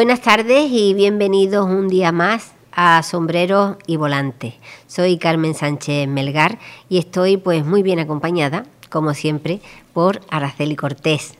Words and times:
Buenas 0.00 0.22
tardes 0.22 0.70
y 0.72 0.94
bienvenidos 0.94 1.66
un 1.66 1.88
día 1.88 2.10
más 2.10 2.52
a 2.72 3.02
Sombreros 3.02 3.76
y 3.86 3.96
Volantes. 3.96 4.54
Soy 4.86 5.18
Carmen 5.18 5.52
Sánchez 5.52 6.08
Melgar 6.08 6.58
y 6.88 6.96
estoy 6.96 7.36
pues 7.36 7.66
muy 7.66 7.82
bien 7.82 7.98
acompañada, 7.98 8.64
como 8.88 9.12
siempre, 9.12 9.60
por 9.92 10.22
Araceli 10.30 10.74
Cortés. 10.74 11.34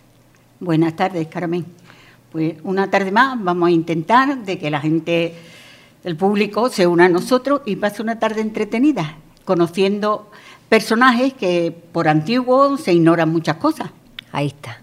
Buenas 0.61 0.95
tardes, 0.95 1.27
Carmen. 1.29 1.65
Pues 2.30 2.57
una 2.62 2.91
tarde 2.91 3.11
más 3.12 3.43
vamos 3.43 3.69
a 3.69 3.70
intentar 3.70 4.37
de 4.45 4.59
que 4.59 4.70
la 4.70 4.83
gente, 4.83 5.34
el 6.05 6.16
público, 6.16 6.69
se 6.69 6.87
una 6.87 7.06
a 7.06 7.09
nosotros 7.09 7.62
y 7.65 7.77
pase 7.77 8.02
una 8.02 8.19
tarde 8.19 8.42
entretenida, 8.42 9.16
conociendo 9.47 10.30
personajes 10.69 11.33
que 11.33 11.74
por 11.92 12.09
antiguo 12.09 12.77
se 12.77 12.92
ignoran 12.92 13.33
muchas 13.33 13.56
cosas. 13.56 13.88
Ahí 14.33 14.48
está. 14.48 14.83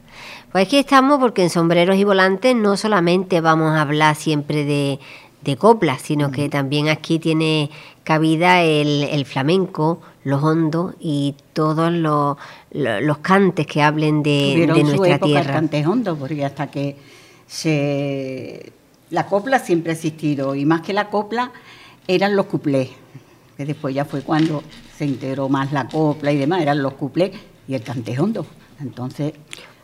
Pues 0.52 0.68
aquí 0.68 0.78
estamos 0.78 1.20
porque 1.20 1.44
en 1.44 1.50
Sombreros 1.50 1.98
y 1.98 2.04
Volantes 2.04 2.56
no 2.56 2.78
solamente 2.78 3.42
vamos 3.42 3.74
a 3.74 3.82
hablar 3.82 4.16
siempre 4.16 4.64
de, 4.64 5.00
de 5.42 5.58
coplas, 5.58 6.02
sino 6.02 6.32
que 6.32 6.50
también 6.50 6.90
aquí 6.90 7.20
tiene 7.20 7.70
cabida 8.04 8.62
el, 8.64 9.26
flamenco, 9.26 10.02
los 10.24 10.42
hondos 10.42 10.96
y 11.00 11.36
todos 11.54 11.92
los, 11.92 12.38
los, 12.72 13.18
cantes 13.18 13.68
que 13.68 13.82
hablen 13.82 14.24
de, 14.24 14.66
de 14.74 14.84
nuestra 14.84 15.20
su 15.20 15.26
tierra. 15.26 15.54
cantes 15.54 15.86
hondos, 15.86 16.18
porque 16.18 16.46
hasta 16.46 16.72
que 16.72 16.96
se 17.48 18.72
la 19.10 19.26
copla 19.26 19.60
siempre 19.60 19.92
ha 19.92 19.96
existido 19.96 20.56
y 20.56 20.66
más 20.66 20.82
que 20.82 20.94
la 20.94 21.10
copla 21.10 21.52
eran 22.08 22.36
los 22.36 22.46
cuplés, 22.46 22.90
que 23.58 23.66
después 23.66 23.94
ya 23.94 24.06
fue 24.06 24.22
cuando 24.22 24.64
se 24.98 25.06
integró 25.06 25.50
más 25.50 25.72
la 25.74 25.88
copla 25.88 26.32
y 26.32 26.38
demás, 26.38 26.62
eran 26.62 26.82
los 26.82 26.94
cuplés 26.94 27.32
y 27.68 27.74
el 27.74 27.84
cante 27.84 28.18
hondo. 28.20 28.46
Entonces, 28.80 29.34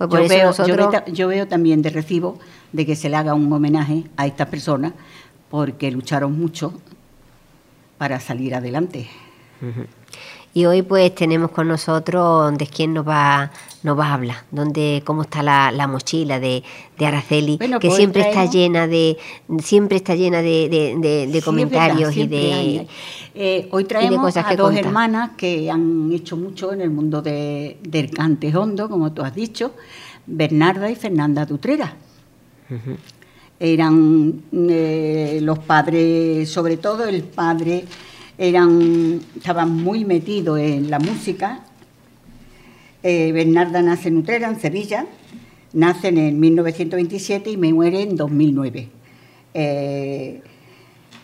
pues 0.09 0.23
yo, 0.23 0.75
veo, 0.75 1.05
yo, 1.07 1.27
veo, 1.27 1.47
también 1.47 1.81
de 1.81 1.89
recibo 1.89 2.39
de 2.71 2.85
que 2.85 2.95
se 2.95 3.09
le 3.09 3.15
haga 3.15 3.33
un 3.33 3.51
homenaje 3.51 4.03
a 4.17 4.25
estas 4.25 4.47
personas 4.47 4.93
porque 5.49 5.91
lucharon 5.91 6.37
mucho 6.37 6.73
para 7.97 8.19
salir 8.19 8.55
adelante. 8.55 9.07
Y 10.55 10.65
hoy 10.65 10.83
pues 10.83 11.15
tenemos 11.15 11.49
con 11.49 11.67
nosotros 11.67 12.55
de 12.59 12.67
quién 12.67 12.93
nos 12.93 13.07
va, 13.07 13.51
nos 13.81 13.97
va 13.97 14.09
a 14.09 14.13
hablar, 14.13 14.37
donde, 14.51 15.01
cómo 15.03 15.23
está 15.23 15.41
la, 15.41 15.87
mochila 15.87 16.39
de, 16.39 16.63
Araceli, 16.99 17.57
que 17.57 17.79
pues 17.79 17.95
siempre 17.95 18.21
está 18.21 18.45
llena 18.45 18.85
de, 18.85 19.17
siempre 19.63 19.97
está 19.97 20.13
llena 20.13 20.43
de, 20.43 21.41
comentarios 21.43 22.15
y 22.15 22.27
de 22.27 22.87
eh, 23.33 23.67
hoy 23.71 23.85
traemos 23.85 24.37
a 24.37 24.55
dos 24.55 24.75
hermanas 24.75 25.31
que 25.35 25.71
han 25.71 26.11
hecho 26.13 26.37
mucho 26.37 26.71
en 26.71 26.81
el 26.81 26.91
mundo 26.91 27.23
del 27.23 28.11
cante 28.11 28.55
hondo, 28.55 28.87
como 28.87 29.11
tú 29.11 29.23
has 29.23 29.33
dicho, 29.33 29.73
Bernarda 30.27 30.87
y 30.91 30.95
Fernanda 30.95 31.47
Dutrera. 31.47 31.95
Eran 33.59 34.43
eh, 34.51 35.39
los 35.41 35.57
padres, 35.59 36.47
sobre 36.47 36.77
todo 36.77 37.05
el 37.05 37.23
padre 37.23 37.85
eran, 38.37 39.21
estaban 39.35 39.75
muy 39.75 40.05
metidos 40.05 40.59
en 40.59 40.89
la 40.89 40.99
música. 40.99 41.63
Eh, 43.03 43.31
Bernarda 43.31 43.81
nace 43.81 44.09
en 44.09 44.17
Utrera, 44.17 44.47
en 44.47 44.59
Sevilla, 44.59 45.05
nace 45.73 46.09
en 46.09 46.39
1927 46.39 47.51
y 47.51 47.57
me 47.57 47.73
muere 47.73 48.01
en 48.01 48.15
2009. 48.15 48.89
Eh, 49.53 50.41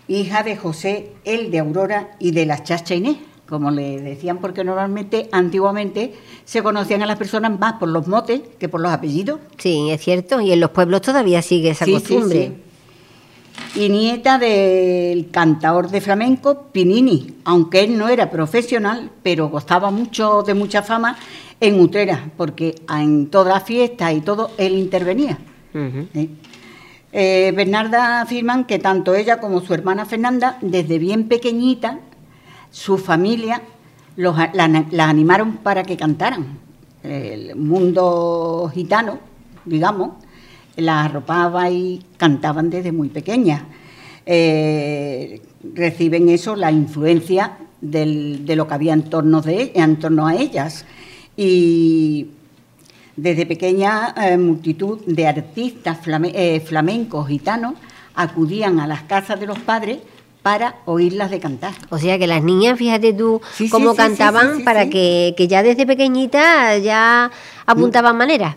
hija 0.07 0.43
de 0.43 0.57
José, 0.57 1.11
el 1.23 1.51
de 1.51 1.59
Aurora 1.59 2.11
y 2.19 2.31
de 2.31 2.45
la 2.45 2.63
Chacha 2.63 2.95
Inés, 2.95 3.17
como 3.47 3.71
le 3.71 3.99
decían, 4.01 4.37
porque 4.37 4.63
normalmente, 4.63 5.29
antiguamente, 5.31 6.13
se 6.45 6.61
conocían 6.61 7.01
a 7.01 7.05
las 7.07 7.17
personas 7.17 7.57
más 7.57 7.73
por 7.73 7.89
los 7.89 8.07
motes 8.07 8.41
que 8.59 8.69
por 8.69 8.81
los 8.81 8.91
apellidos. 8.91 9.39
Sí, 9.57 9.89
es 9.89 10.01
cierto, 10.01 10.41
y 10.41 10.51
en 10.51 10.59
los 10.59 10.71
pueblos 10.71 11.01
todavía 11.01 11.41
sigue 11.41 11.71
esa 11.71 11.85
costumbre 11.85 12.68
y 13.75 13.89
nieta 13.89 14.37
del 14.37 15.29
cantador 15.31 15.89
de 15.89 16.01
flamenco 16.01 16.67
Pinini, 16.71 17.35
aunque 17.45 17.83
él 17.83 17.97
no 17.97 18.07
era 18.09 18.29
profesional, 18.29 19.11
pero 19.23 19.49
gozaba 19.49 19.91
mucho 19.91 20.43
de 20.43 20.53
mucha 20.53 20.81
fama 20.81 21.17
en 21.59 21.79
Utrera, 21.79 22.29
porque 22.37 22.75
en 22.89 23.27
todas 23.27 23.53
las 23.53 23.63
fiestas 23.63 24.13
y 24.13 24.21
todo 24.21 24.51
él 24.57 24.77
intervenía. 24.77 25.37
Eh, 27.11 27.53
Bernarda 27.55 28.21
afirman 28.21 28.65
que 28.65 28.79
tanto 28.79 29.15
ella 29.15 29.39
como 29.39 29.61
su 29.61 29.73
hermana 29.73 30.05
Fernanda, 30.05 30.57
desde 30.61 30.99
bien 30.99 31.27
pequeñita, 31.27 31.99
su 32.71 32.97
familia 32.97 33.61
los, 34.15 34.35
la, 34.53 35.09
animaron 35.09 35.57
para 35.57 35.83
que 35.83 35.97
cantaran. 35.97 36.59
El 37.03 37.55
mundo 37.55 38.69
gitano, 38.73 39.19
digamos, 39.65 40.11
las 40.75 41.05
arropaba 41.05 41.69
y 41.69 42.03
cantaban 42.17 42.69
desde 42.69 42.91
muy 42.91 43.09
pequeñas. 43.09 43.63
Eh, 44.25 45.41
reciben 45.73 46.29
eso, 46.29 46.55
la 46.55 46.71
influencia 46.71 47.57
de 47.81 48.55
lo 48.55 48.67
que 48.67 48.73
había 48.73 48.93
en 48.93 49.03
torno, 49.03 49.41
de, 49.41 49.71
en 49.75 49.97
torno 49.97 50.27
a 50.27 50.35
ellas. 50.35 50.85
Y 51.35 52.27
desde 53.15 53.45
pequeña 53.45 54.13
eh, 54.17 54.37
multitud 54.37 54.99
de 55.05 55.27
artistas 55.27 55.99
eh, 56.05 56.61
flamencos 56.65 57.27
gitanos 57.27 57.73
acudían 58.15 58.79
a 58.79 58.87
las 58.87 59.03
casas 59.03 59.39
de 59.39 59.45
los 59.45 59.59
padres 59.59 59.99
para 60.41 60.77
oírlas 60.85 61.29
de 61.31 61.39
cantar. 61.39 61.73
O 61.89 61.97
sea 61.97 62.17
que 62.17 62.27
las 62.27 62.43
niñas, 62.43 62.77
fíjate 62.77 63.13
tú 63.13 63.41
cómo 63.69 63.93
cantaban 63.95 64.63
para 64.63 64.89
que, 64.89 65.33
que, 65.35 65.47
ya 65.47 65.63
desde 65.63 65.85
pequeñita 65.85 66.77
ya 66.77 67.29
apuntaban 67.65 68.17
maneras. 68.17 68.55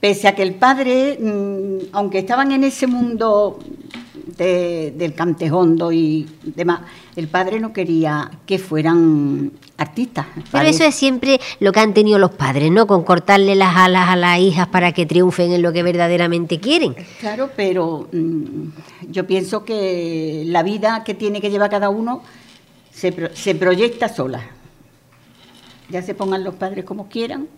Pese 0.00 0.28
a 0.28 0.34
que 0.34 0.42
el 0.42 0.54
padre, 0.54 1.18
mm, 1.20 1.88
aunque 1.92 2.18
estaban 2.20 2.52
en 2.52 2.64
ese 2.64 2.86
mundo 2.86 3.58
del 4.38 5.14
cantejondo 5.14 5.90
y 5.90 6.28
demás, 6.42 6.82
el 7.16 7.26
padre 7.26 7.58
no 7.58 7.72
quería 7.72 8.30
que 8.46 8.58
fueran 8.58 9.50
artistas. 9.76 10.26
Pero 10.52 10.68
eso 10.68 10.84
es 10.84 10.94
siempre 10.94 11.40
lo 11.58 11.72
que 11.72 11.80
han 11.80 11.92
tenido 11.92 12.20
los 12.20 12.30
padres, 12.30 12.70
¿no? 12.70 12.86
Con 12.86 13.02
cortarle 13.02 13.56
las 13.56 13.76
alas 13.76 14.08
a 14.08 14.14
las 14.14 14.38
hijas 14.38 14.68
para 14.68 14.92
que 14.92 15.06
triunfen 15.06 15.50
en 15.52 15.62
lo 15.62 15.72
que 15.72 15.82
verdaderamente 15.82 16.60
quieren. 16.60 16.94
Claro, 17.18 17.50
pero 17.56 18.08
mm, 18.12 19.10
yo 19.10 19.26
pienso 19.26 19.64
que 19.64 20.44
la 20.46 20.62
vida 20.62 21.02
que 21.02 21.14
tiene 21.14 21.40
que 21.40 21.50
llevar 21.50 21.70
cada 21.70 21.88
uno 21.88 22.22
se, 22.92 23.34
se 23.34 23.54
proyecta 23.56 24.08
sola. 24.08 24.42
Ya 25.88 26.02
se 26.02 26.14
pongan 26.14 26.44
los 26.44 26.54
padres 26.54 26.84
como 26.84 27.08
quieran, 27.08 27.48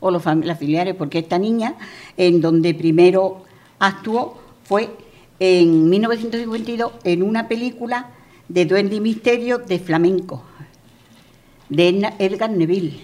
o 0.00 0.10
los 0.10 0.22
familiares, 0.22 0.94
porque 0.96 1.18
esta 1.18 1.38
niña, 1.38 1.76
en 2.16 2.40
donde 2.40 2.74
primero 2.74 3.44
actuó, 3.78 4.40
fue 4.64 4.90
en 5.38 5.88
1952 5.88 6.92
en 7.04 7.22
una 7.22 7.48
película 7.48 8.10
de 8.48 8.66
Duende 8.66 8.96
y 8.96 9.00
Misterio 9.00 9.58
de 9.58 9.78
flamenco, 9.78 10.42
de 11.68 12.12
Edgar 12.18 12.50
Neville. 12.50 13.00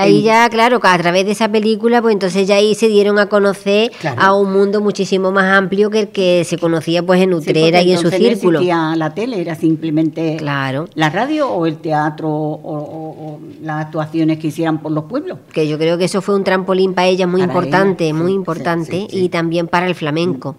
Ahí 0.00 0.22
ya, 0.22 0.48
claro, 0.48 0.80
a 0.82 0.98
través 0.98 1.26
de 1.26 1.32
esa 1.32 1.50
película, 1.50 2.00
pues 2.00 2.12
entonces 2.12 2.48
ya 2.48 2.56
ahí 2.56 2.74
se 2.74 2.88
dieron 2.88 3.18
a 3.18 3.26
conocer 3.26 3.92
a 4.16 4.34
un 4.34 4.52
mundo 4.52 4.80
muchísimo 4.80 5.30
más 5.30 5.56
amplio 5.56 5.90
que 5.90 6.00
el 6.00 6.08
que 6.08 6.44
se 6.44 6.58
conocía 6.58 7.02
pues 7.02 7.20
en 7.20 7.34
Utrera 7.34 7.82
y 7.82 7.92
en 7.92 7.98
su 7.98 8.10
círculo. 8.10 8.60
No 8.60 8.64
existía 8.64 8.96
la 8.96 9.14
tele, 9.14 9.40
era 9.40 9.54
simplemente 9.54 10.36
claro. 10.36 10.88
la 10.94 11.10
radio 11.10 11.48
o 11.50 11.66
el 11.66 11.76
teatro 11.78 12.28
o, 12.30 13.40
las 13.62 13.86
actuaciones 13.86 14.38
que 14.38 14.48
hicieran 14.48 14.78
por 14.78 14.92
los 14.92 15.04
pueblos. 15.04 15.38
Que 15.52 15.68
yo 15.68 15.78
creo 15.78 15.98
que 15.98 16.04
eso 16.04 16.22
fue 16.22 16.34
un 16.34 16.44
trampolín 16.44 16.94
para 16.94 17.08
ella 17.08 17.26
muy 17.26 17.42
importante, 17.42 18.12
muy 18.12 18.32
importante, 18.32 19.06
y 19.10 19.28
también 19.28 19.68
para 19.68 19.86
el 19.86 19.94
flamenco. 19.94 20.56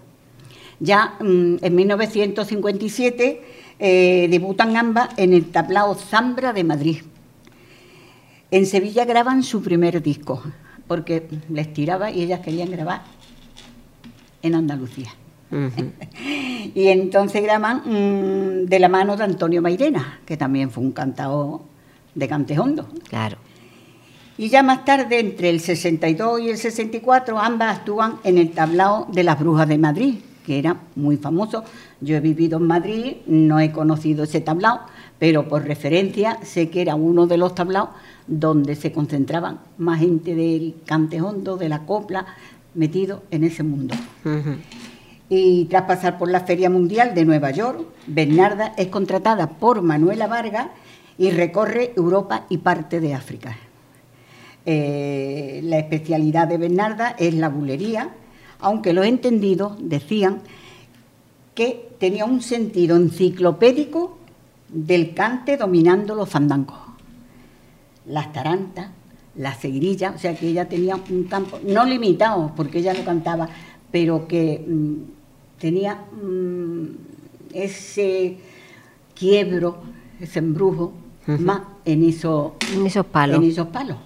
Ya 0.78 1.14
mm, 1.20 1.56
en 1.62 1.74
1957 1.74 3.42
eh, 3.78 4.28
debutan 4.30 4.76
ambas 4.76 5.08
en 5.16 5.32
el 5.32 5.50
tablao 5.50 5.94
Zambra 5.94 6.52
de 6.52 6.64
Madrid. 6.64 6.98
En 8.52 8.66
Sevilla 8.66 9.06
graban 9.06 9.42
su 9.42 9.62
primer 9.62 10.02
disco, 10.02 10.42
porque 10.86 11.26
les 11.48 11.72
tiraba 11.72 12.10
y 12.10 12.20
ellas 12.20 12.40
querían 12.40 12.70
grabar 12.70 13.00
en 14.42 14.54
Andalucía. 14.54 15.08
y 16.74 16.88
entonces 16.88 17.42
graban 17.42 17.78
mm, 17.78 18.66
de 18.66 18.78
la 18.78 18.90
mano 18.90 19.16
de 19.16 19.24
Antonio 19.24 19.62
Mairena, 19.62 20.20
que 20.26 20.36
también 20.36 20.70
fue 20.70 20.84
un 20.84 20.92
cantador 20.92 21.60
de 22.14 22.28
cantejondo. 22.28 22.88
Claro. 23.08 23.38
Y 24.36 24.50
ya 24.50 24.62
más 24.62 24.84
tarde, 24.84 25.18
entre 25.18 25.48
el 25.48 25.60
62 25.60 26.42
y 26.42 26.50
el 26.50 26.58
64, 26.58 27.38
ambas 27.38 27.78
actúan 27.78 28.16
en 28.22 28.36
el 28.36 28.50
tablao 28.50 29.08
de 29.10 29.22
las 29.22 29.40
Brujas 29.40 29.66
de 29.66 29.78
Madrid, 29.78 30.14
que 30.44 30.58
era 30.58 30.76
muy 30.94 31.16
famoso. 31.16 31.64
Yo 32.02 32.16
he 32.16 32.20
vivido 32.20 32.58
en 32.58 32.66
Madrid, 32.66 33.16
no 33.26 33.60
he 33.60 33.72
conocido 33.72 34.24
ese 34.24 34.42
tablao, 34.42 34.80
pero 35.22 35.46
por 35.46 35.64
referencia 35.64 36.36
sé 36.42 36.68
que 36.68 36.82
era 36.82 36.96
uno 36.96 37.28
de 37.28 37.36
los 37.36 37.54
tablaos 37.54 37.90
donde 38.26 38.74
se 38.74 38.90
concentraban 38.90 39.60
más 39.78 40.00
gente 40.00 40.34
del 40.34 40.74
cante 40.84 41.20
hondo, 41.20 41.56
de 41.56 41.68
la 41.68 41.86
copla, 41.86 42.26
metido 42.74 43.22
en 43.30 43.44
ese 43.44 43.62
mundo. 43.62 43.94
Y 45.28 45.66
tras 45.66 45.82
pasar 45.82 46.18
por 46.18 46.28
la 46.28 46.40
Feria 46.40 46.68
Mundial 46.70 47.14
de 47.14 47.24
Nueva 47.24 47.52
York, 47.52 47.84
Bernarda 48.08 48.74
es 48.76 48.88
contratada 48.88 49.48
por 49.48 49.80
Manuela 49.80 50.26
Vargas 50.26 50.66
y 51.16 51.30
recorre 51.30 51.92
Europa 51.94 52.46
y 52.48 52.56
parte 52.56 52.98
de 52.98 53.14
África. 53.14 53.56
Eh, 54.66 55.60
la 55.62 55.78
especialidad 55.78 56.48
de 56.48 56.58
Bernarda 56.58 57.14
es 57.16 57.32
la 57.34 57.48
bulería, 57.48 58.08
aunque 58.58 58.92
los 58.92 59.06
entendidos 59.06 59.76
decían 59.78 60.40
que 61.54 61.90
tenía 62.00 62.24
un 62.24 62.42
sentido 62.42 62.96
enciclopédico 62.96 64.18
del 64.72 65.14
cante 65.14 65.56
dominando 65.56 66.14
los 66.14 66.28
fandangos. 66.28 66.78
Las 68.06 68.32
tarantas, 68.32 68.88
las 69.36 69.60
seguirillas, 69.60 70.14
o 70.16 70.18
sea 70.18 70.34
que 70.34 70.48
ella 70.48 70.68
tenía 70.68 70.96
un 70.96 71.24
campo, 71.24 71.60
no 71.64 71.84
limitado, 71.84 72.52
porque 72.56 72.78
ella 72.78 72.94
no 72.94 73.04
cantaba, 73.04 73.48
pero 73.90 74.26
que 74.26 74.64
mm, 74.66 74.94
tenía 75.60 75.94
mm, 75.94 76.86
ese 77.54 78.38
quiebro, 79.14 79.78
ese 80.20 80.38
embrujo, 80.40 80.92
más 81.26 81.60
en, 81.84 82.02
eso, 82.02 82.56
en 82.74 82.84
esos 82.84 83.06
palos. 83.06 83.36
En 83.36 83.44
esos 83.44 83.68
palos. 83.68 83.96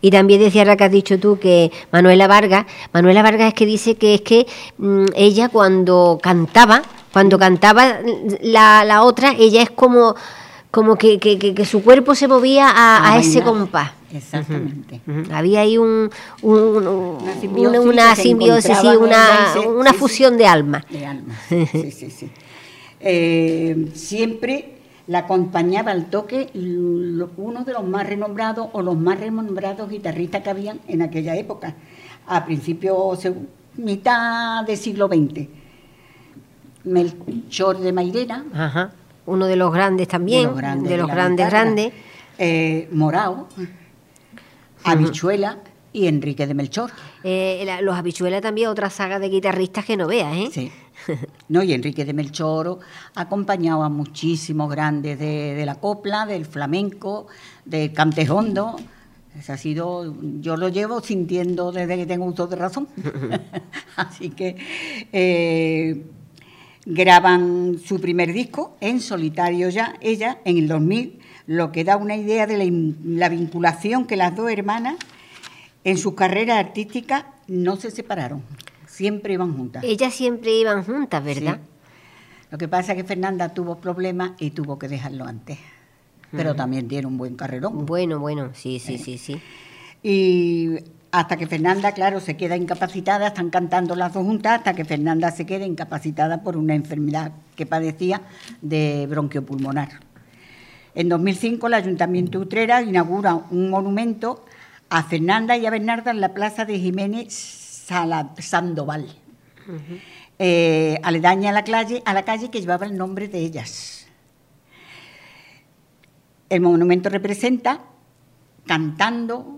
Y 0.00 0.10
también 0.10 0.40
decía 0.40 0.62
ahora 0.62 0.76
que 0.76 0.84
has 0.84 0.90
dicho 0.90 1.18
tú 1.20 1.38
que 1.38 1.70
Manuela 1.92 2.26
Vargas, 2.26 2.66
Manuela 2.92 3.22
Vargas 3.22 3.48
es 3.48 3.54
que 3.54 3.66
dice 3.66 3.94
que 3.94 4.14
es 4.14 4.20
que 4.22 4.46
mm, 4.78 5.06
ella 5.14 5.48
cuando 5.48 6.18
cantaba, 6.20 6.82
cuando 7.12 7.38
cantaba 7.38 7.98
la, 8.40 8.84
la 8.84 9.02
otra, 9.02 9.32
ella 9.32 9.62
es 9.62 9.70
como 9.70 10.14
como 10.70 10.96
que, 10.96 11.18
que, 11.18 11.38
que, 11.38 11.64
su 11.64 11.82
cuerpo 11.82 12.14
se 12.14 12.28
movía 12.28 12.68
a, 12.68 13.14
a 13.14 13.18
ese 13.18 13.42
compás. 13.42 13.92
Exactamente. 14.12 15.00
Había 15.32 15.60
ahí 15.60 15.78
un, 15.78 16.10
una 16.42 17.34
simbiosis, 17.40 17.80
una, 17.80 18.14
simbiosis 18.14 18.78
una, 18.98 19.54
una, 19.66 19.92
fusión 19.92 20.36
de 20.36 20.46
alma. 20.46 20.84
De 20.90 21.06
alma, 21.06 21.34
sí, 21.48 21.90
sí, 21.90 22.10
sí. 22.10 22.30
Eh, 23.00 23.90
siempre 23.94 24.78
la 25.06 25.20
acompañaba 25.20 25.92
al 25.92 26.10
toque 26.10 26.50
uno 26.54 27.64
de 27.64 27.72
los 27.72 27.84
más 27.84 28.06
renombrados 28.06 28.68
o 28.72 28.82
los 28.82 28.96
más 28.96 29.20
renombrados 29.20 29.88
guitarristas 29.88 30.42
que 30.42 30.50
habían 30.50 30.80
en 30.88 31.02
aquella 31.02 31.36
época, 31.36 31.74
a 32.26 32.44
principios, 32.44 33.26
mitad 33.76 34.64
del 34.64 34.76
siglo 34.76 35.06
XX. 35.06 35.48
Melchor 36.88 37.78
de 37.78 37.92
Mairena. 37.92 38.44
Ajá. 38.54 38.92
Uno 39.26 39.46
de 39.46 39.56
los 39.56 39.72
grandes 39.72 40.08
también, 40.08 40.54
de 40.84 40.96
los 40.96 41.06
grandes, 41.06 41.50
grandes. 41.50 41.92
Eh, 42.38 42.88
Morao, 42.92 43.48
Habichuela 44.84 45.58
y 45.92 46.06
Enrique 46.06 46.46
de 46.46 46.54
Melchor. 46.54 46.90
Eh, 47.24 47.66
los 47.82 47.96
Habichuela 47.96 48.40
también, 48.40 48.68
otra 48.68 48.90
saga 48.90 49.18
de 49.18 49.28
guitarristas 49.28 49.84
que 49.84 49.96
no 49.96 50.06
veas, 50.06 50.34
¿eh? 50.34 50.48
Sí. 50.52 50.72
No, 51.48 51.62
y 51.62 51.72
Enrique 51.72 52.04
de 52.04 52.12
Melchoro 52.12 52.80
acompañado 53.14 53.82
a 53.82 53.88
muchísimos 53.88 54.70
grandes 54.70 55.18
de, 55.18 55.62
la 55.64 55.76
copla, 55.76 56.26
del 56.26 56.44
flamenco, 56.44 57.28
del 57.64 57.92
cantejondo. 57.92 58.76
ha 59.48 59.56
sido, 59.56 60.14
yo 60.40 60.56
lo 60.56 60.68
llevo 60.68 61.00
sintiendo 61.00 61.72
desde 61.72 61.96
que 61.96 62.06
tengo 62.06 62.26
uso 62.26 62.46
de 62.46 62.56
razón. 62.56 62.88
Así 63.96 64.30
que 64.30 64.56
eh, 65.12 66.04
graban 66.86 67.78
su 67.84 68.00
primer 68.00 68.32
disco 68.32 68.76
en 68.80 69.00
solitario 69.00 69.68
ya, 69.68 69.96
ella, 70.00 70.38
en 70.44 70.58
el 70.58 70.68
2000, 70.68 71.18
lo 71.46 71.72
que 71.72 71.84
da 71.84 71.96
una 71.96 72.16
idea 72.16 72.46
de 72.46 72.58
la, 73.04 73.28
vinculación 73.28 74.06
que 74.06 74.16
las 74.16 74.36
dos 74.36 74.50
hermanas 74.50 74.96
en 75.84 75.96
sus 75.96 76.14
carreras 76.14 76.58
artísticas 76.58 77.24
no 77.46 77.76
se 77.76 77.90
separaron. 77.90 78.42
Siempre 78.86 79.34
iban 79.34 79.56
juntas. 79.56 79.84
Ellas 79.84 80.14
siempre 80.14 80.52
iban 80.52 80.84
juntas, 80.84 81.24
¿verdad? 81.24 81.60
Lo 82.50 82.58
que 82.58 82.68
pasa 82.68 82.92
es 82.92 82.98
que 82.98 83.04
Fernanda 83.04 83.50
tuvo 83.50 83.76
problemas 83.76 84.32
y 84.38 84.50
tuvo 84.50 84.78
que 84.78 84.88
dejarlo 84.88 85.24
antes. 85.24 85.58
Pero 86.30 86.54
también 86.54 86.88
tiene 86.88 87.06
un 87.06 87.16
buen 87.16 87.36
carrerón. 87.36 87.86
Bueno, 87.86 88.18
bueno, 88.18 88.50
sí, 88.54 88.78
sí, 88.78 88.98
sí, 88.98 89.16
sí. 89.16 89.40
Y 90.02 90.76
hasta 91.10 91.36
que 91.36 91.46
Fernanda, 91.46 91.92
claro, 91.92 92.20
se 92.20 92.36
queda 92.36 92.56
incapacitada, 92.56 93.28
están 93.28 93.50
cantando 93.50 93.96
las 93.96 94.12
dos 94.12 94.24
juntas, 94.24 94.58
hasta 94.58 94.74
que 94.74 94.84
Fernanda 94.84 95.30
se 95.30 95.46
queda 95.46 95.64
incapacitada 95.64 96.42
por 96.42 96.56
una 96.56 96.74
enfermedad 96.74 97.32
que 97.56 97.66
padecía 97.66 98.22
de 98.60 99.06
bronquio 99.08 99.44
pulmonar. 99.44 99.88
En 100.94 101.08
2005 101.08 101.66
el 101.68 101.74
Ayuntamiento 101.74 102.38
de 102.38 102.44
Utrera 102.44 102.82
inaugura 102.82 103.34
un 103.34 103.70
monumento 103.70 104.44
a 104.90 105.02
Fernanda 105.02 105.56
y 105.56 105.66
a 105.66 105.70
Bernarda 105.70 106.10
en 106.10 106.20
la 106.20 106.34
Plaza 106.34 106.64
de 106.64 106.78
Jiménez 106.78 107.32
Sandoval, 108.38 109.06
eh, 110.38 110.98
aledaña 111.02 111.50
a 111.50 111.52
la, 111.52 111.64
calle, 111.64 112.02
a 112.04 112.12
la 112.12 112.24
calle 112.24 112.50
que 112.50 112.60
llevaba 112.60 112.86
el 112.86 112.96
nombre 112.96 113.28
de 113.28 113.38
ellas. 113.38 114.06
El 116.48 116.60
monumento 116.62 117.08
representa 117.08 117.80
cantando, 118.66 119.57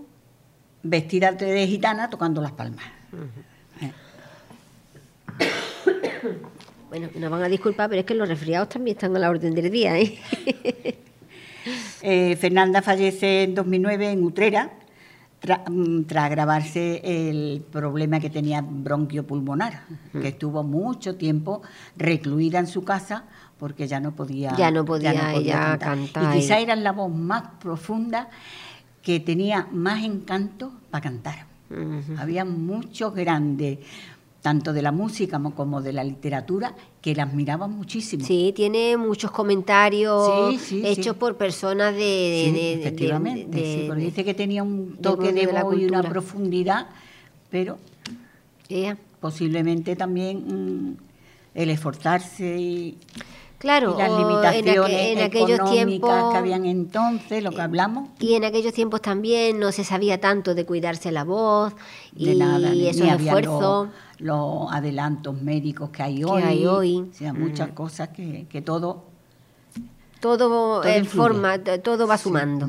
vestida 0.83 1.31
de 1.31 1.67
gitana, 1.67 2.09
tocando 2.09 2.41
las 2.41 2.51
palmas. 2.51 2.85
Bueno, 6.89 7.07
nos 7.15 7.31
van 7.31 7.41
a 7.41 7.47
disculpar, 7.47 7.87
pero 7.87 8.01
es 8.01 8.05
que 8.05 8.13
los 8.13 8.27
resfriados 8.27 8.67
también 8.67 8.97
están 8.97 9.15
a 9.15 9.19
la 9.19 9.29
orden 9.29 9.55
del 9.55 9.71
día. 9.71 9.97
¿eh? 9.97 10.19
eh 12.01 12.35
Fernanda 12.35 12.81
fallece 12.81 13.43
en 13.43 13.55
2009 13.55 14.11
en 14.11 14.23
Utrera, 14.25 14.71
Mm, 15.43 16.03
tras 16.03 16.25
agravarse 16.25 17.01
el 17.03 17.65
problema 17.71 18.19
que 18.19 18.29
tenía 18.29 18.61
bronquio 18.61 19.25
pulmonar, 19.25 19.81
que 20.11 20.27
estuvo 20.27 20.61
mucho 20.61 21.15
tiempo 21.15 21.63
recluida 21.97 22.59
en 22.59 22.67
su 22.67 22.83
casa 22.83 23.23
porque 23.57 23.87
ya 23.87 23.99
no 23.99 24.11
podía, 24.11 24.55
ya 24.55 24.69
no 24.69 24.85
podía, 24.85 25.33
ella 25.33 25.79
cantar. 25.79 26.35
Y 26.35 26.41
quizá 26.41 26.59
era 26.59 26.75
la 26.75 26.91
voz 26.91 27.11
más 27.11 27.43
profunda 27.59 28.29
que 29.01 29.19
tenía 29.19 29.67
más 29.71 30.03
encanto 30.03 30.71
para 30.89 31.03
cantar. 31.03 31.45
Había 32.17 32.43
muchos 32.43 33.15
grandes 33.15 33.79
tanto 34.41 34.73
de 34.73 34.81
la 34.81 34.91
música 34.91 35.39
como 35.55 35.81
de 35.81 35.93
la 35.93 36.03
literatura, 36.03 36.75
que 36.99 37.13
la 37.15 37.23
admiraban 37.23 37.71
muchísimo. 37.71 38.25
Sí, 38.25 38.51
tiene 38.55 38.97
muchos 38.97 39.31
comentarios 39.31 40.59
hechos 40.71 41.15
por 41.15 41.37
personas 41.37 41.95
de... 41.95 42.73
efectivamente, 42.73 43.85
porque 43.87 44.03
dice 44.03 44.25
que 44.25 44.33
tenía 44.33 44.63
un 44.63 44.97
toque 44.97 45.31
de, 45.31 45.45
voz 45.47 45.77
y 45.79 45.85
una 45.85 46.01
profundidad, 46.01 46.87
pero 47.49 47.77
posiblemente 49.19 49.95
también 49.95 50.89
mm, 50.91 50.97
el 51.53 51.69
esforzarse 51.69 52.59
y... 52.59 52.97
Claro, 53.61 53.95
las 53.95 54.09
limitaciones 54.09 54.89
en, 54.89 55.19
aquellos 55.19 55.69
tiempos 55.69 56.31
que 56.31 56.37
habían 56.39 56.65
entonces, 56.65 57.43
lo 57.43 57.51
que 57.51 57.61
hablamos. 57.61 58.09
Y 58.17 58.33
en 58.33 58.43
aquellos 58.43 58.73
tiempos 58.73 59.03
también 59.03 59.59
no 59.59 59.71
se 59.71 59.83
sabía 59.83 60.19
tanto 60.19 60.55
de 60.55 60.65
cuidarse 60.65 61.11
la 61.11 61.23
voz 61.23 61.71
y 62.15 62.33
nada, 62.33 62.73
esos 62.73 63.07
esfuerzos. 63.07 63.89
Los, 64.17 64.71
adelantos 64.71 65.39
médicos 65.39 65.91
que 65.91 66.01
hay 66.01 66.23
hoy. 66.23 66.41
hay 66.41 66.65
hoy. 66.65 67.07
O 67.11 67.13
sea, 67.13 67.33
muchas 67.33 67.69
mm. 67.69 67.73
cosas 67.73 68.09
que, 68.09 68.47
que 68.49 68.63
todo. 68.63 69.03
Todo, 70.19 70.83
en 70.83 71.05
forma, 71.05 71.59
todo 71.59 72.07
va 72.07 72.17
sumando. 72.17 72.67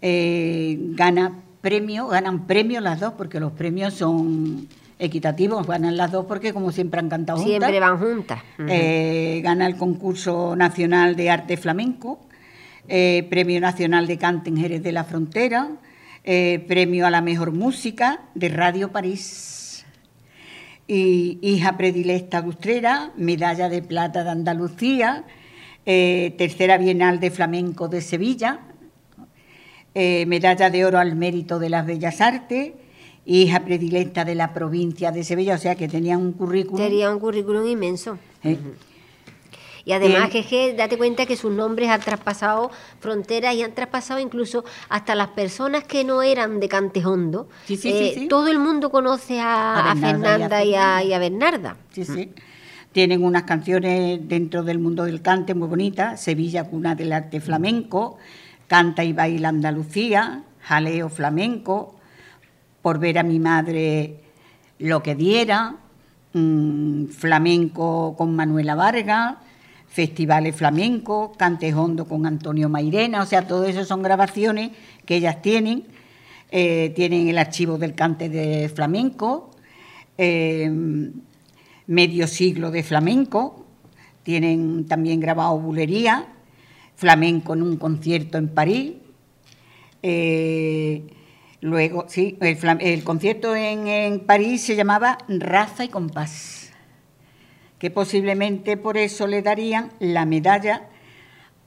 Eh, 0.00 0.78
gana 0.90 1.32
premio, 1.60 2.06
ganan 2.06 2.46
premios 2.46 2.80
las 2.80 3.00
dos, 3.00 3.14
porque 3.14 3.40
los 3.40 3.50
premios 3.50 3.94
son 3.94 4.68
equitativos, 4.98 5.66
ganan 5.66 5.96
las 5.96 6.12
dos 6.12 6.26
porque 6.26 6.52
como 6.52 6.72
siempre 6.72 7.00
han 7.00 7.08
cantado 7.08 7.38
juntas. 7.38 7.70
Siempre 7.70 7.80
van 7.80 7.98
juntas. 7.98 8.42
Eh, 8.68 9.40
gana 9.42 9.66
el 9.66 9.76
concurso 9.76 10.54
nacional 10.56 11.16
de 11.16 11.30
arte 11.30 11.56
flamenco, 11.56 12.20
eh, 12.88 13.26
premio 13.30 13.60
nacional 13.60 14.06
de 14.06 14.18
cante 14.18 14.50
en 14.50 14.56
Jerez 14.56 14.82
de 14.82 14.92
la 14.92 15.04
Frontera, 15.04 15.70
eh, 16.22 16.64
premio 16.68 17.06
a 17.06 17.10
la 17.10 17.20
mejor 17.20 17.52
música 17.52 18.22
de 18.34 18.48
Radio 18.48 18.92
París, 18.92 19.84
y 20.86 21.38
hija 21.40 21.76
predilecta 21.76 22.42
Ustrera, 22.42 23.10
medalla 23.16 23.68
de 23.68 23.82
plata 23.82 24.22
de 24.22 24.30
Andalucía, 24.30 25.24
tercera 25.84 26.78
Bienal 26.78 27.20
de 27.20 27.30
Flamenco 27.30 27.88
de 27.88 28.02
Sevilla, 28.02 28.60
medalla 29.94 30.68
de 30.68 30.84
oro 30.84 30.98
al 30.98 31.16
mérito 31.16 31.58
de 31.58 31.70
las 31.70 31.86
bellas 31.86 32.20
artes, 32.20 32.72
hija 33.26 33.64
predilecta 33.64 34.24
de 34.24 34.34
la 34.34 34.52
provincia 34.52 35.12
de 35.12 35.24
Sevilla, 35.24 35.54
o 35.54 35.58
sea 35.58 35.74
que 35.74 35.88
tenía 35.88 36.18
un 36.18 36.32
currículum. 36.32 36.84
Tenía 36.84 37.10
un 37.10 37.18
currículum 37.18 37.66
inmenso. 37.66 38.18
Y 39.86 39.92
además 39.92 40.30
que, 40.30 40.44
que 40.44 40.74
date 40.74 40.96
cuenta 40.96 41.26
que 41.26 41.36
sus 41.36 41.52
nombres 41.52 41.90
han 41.90 42.00
traspasado 42.00 42.70
fronteras 43.00 43.54
y 43.54 43.62
han 43.62 43.74
traspasado 43.74 44.18
incluso 44.18 44.64
hasta 44.88 45.14
las 45.14 45.28
personas 45.28 45.84
que 45.84 46.04
no 46.04 46.22
eran 46.22 46.58
de 46.58 46.68
Cantejondo. 46.68 47.48
Sí, 47.66 47.76
sí, 47.76 47.90
eh, 47.92 48.26
todo 48.28 48.48
el 48.48 48.58
mundo 48.58 48.90
conoce 48.90 49.40
a, 49.40 49.94
Fernanda 50.00 50.64
y 50.64 51.12
a, 51.12 51.18
Bernarda. 51.18 51.76
Sí, 51.92 52.04
sí. 52.04 52.32
Tienen 52.92 53.24
unas 53.24 53.42
canciones 53.42 54.20
dentro 54.22 54.62
del 54.62 54.78
mundo 54.78 55.04
del 55.04 55.20
cante 55.20 55.52
muy 55.52 55.68
bonitas, 55.68 56.22
Sevilla, 56.22 56.64
cuna 56.64 56.94
del 56.94 57.12
arte 57.12 57.40
flamenco, 57.40 58.18
Canta 58.68 59.04
y 59.04 59.12
baila 59.12 59.50
Andalucía, 59.50 60.44
Jaleo 60.60 61.10
flamenco, 61.10 61.96
por 62.84 62.98
ver 62.98 63.18
a 63.18 63.22
mi 63.22 63.38
madre 63.38 64.16
lo 64.78 65.02
que 65.02 65.14
diera, 65.14 65.76
mm, 66.34 67.06
flamenco 67.06 68.14
con 68.14 68.36
Manuela 68.36 68.74
Vargas, 68.74 69.36
festivales 69.88 70.54
flamenco, 70.54 71.32
cantejondo 71.38 72.04
con 72.04 72.26
Antonio 72.26 72.68
Mairena, 72.68 73.22
o 73.22 73.26
sea, 73.26 73.46
todo 73.46 73.64
eso 73.64 73.86
son 73.86 74.02
grabaciones 74.02 74.72
que 75.06 75.16
ellas 75.16 75.40
tienen, 75.40 75.84
eh, 76.50 76.92
tienen 76.94 77.26
el 77.28 77.38
archivo 77.38 77.78
del 77.78 77.94
cante 77.94 78.28
de 78.28 78.68
flamenco, 78.68 79.50
eh, 80.18 80.70
medio 81.86 82.26
siglo 82.26 82.70
de 82.70 82.82
flamenco, 82.82 83.64
tienen 84.24 84.84
también 84.84 85.20
grabado 85.20 85.58
bulería, 85.58 86.26
flamenco 86.96 87.54
en 87.54 87.62
un 87.62 87.78
concierto 87.78 88.36
en 88.36 88.48
París. 88.48 88.92
Eh, 90.02 91.02
luego, 91.64 92.04
sí, 92.08 92.36
el, 92.40 93.04
concierto 93.04 93.56
en, 93.56 93.88
en, 93.88 94.20
París 94.20 94.60
se 94.60 94.76
llamaba 94.76 95.16
Raza 95.28 95.82
y 95.82 95.88
Compás, 95.88 96.72
que 97.78 97.90
posiblemente 97.90 98.76
por 98.76 98.98
eso 98.98 99.26
le 99.26 99.40
darían 99.40 99.90
la 99.98 100.26
medalla 100.26 100.90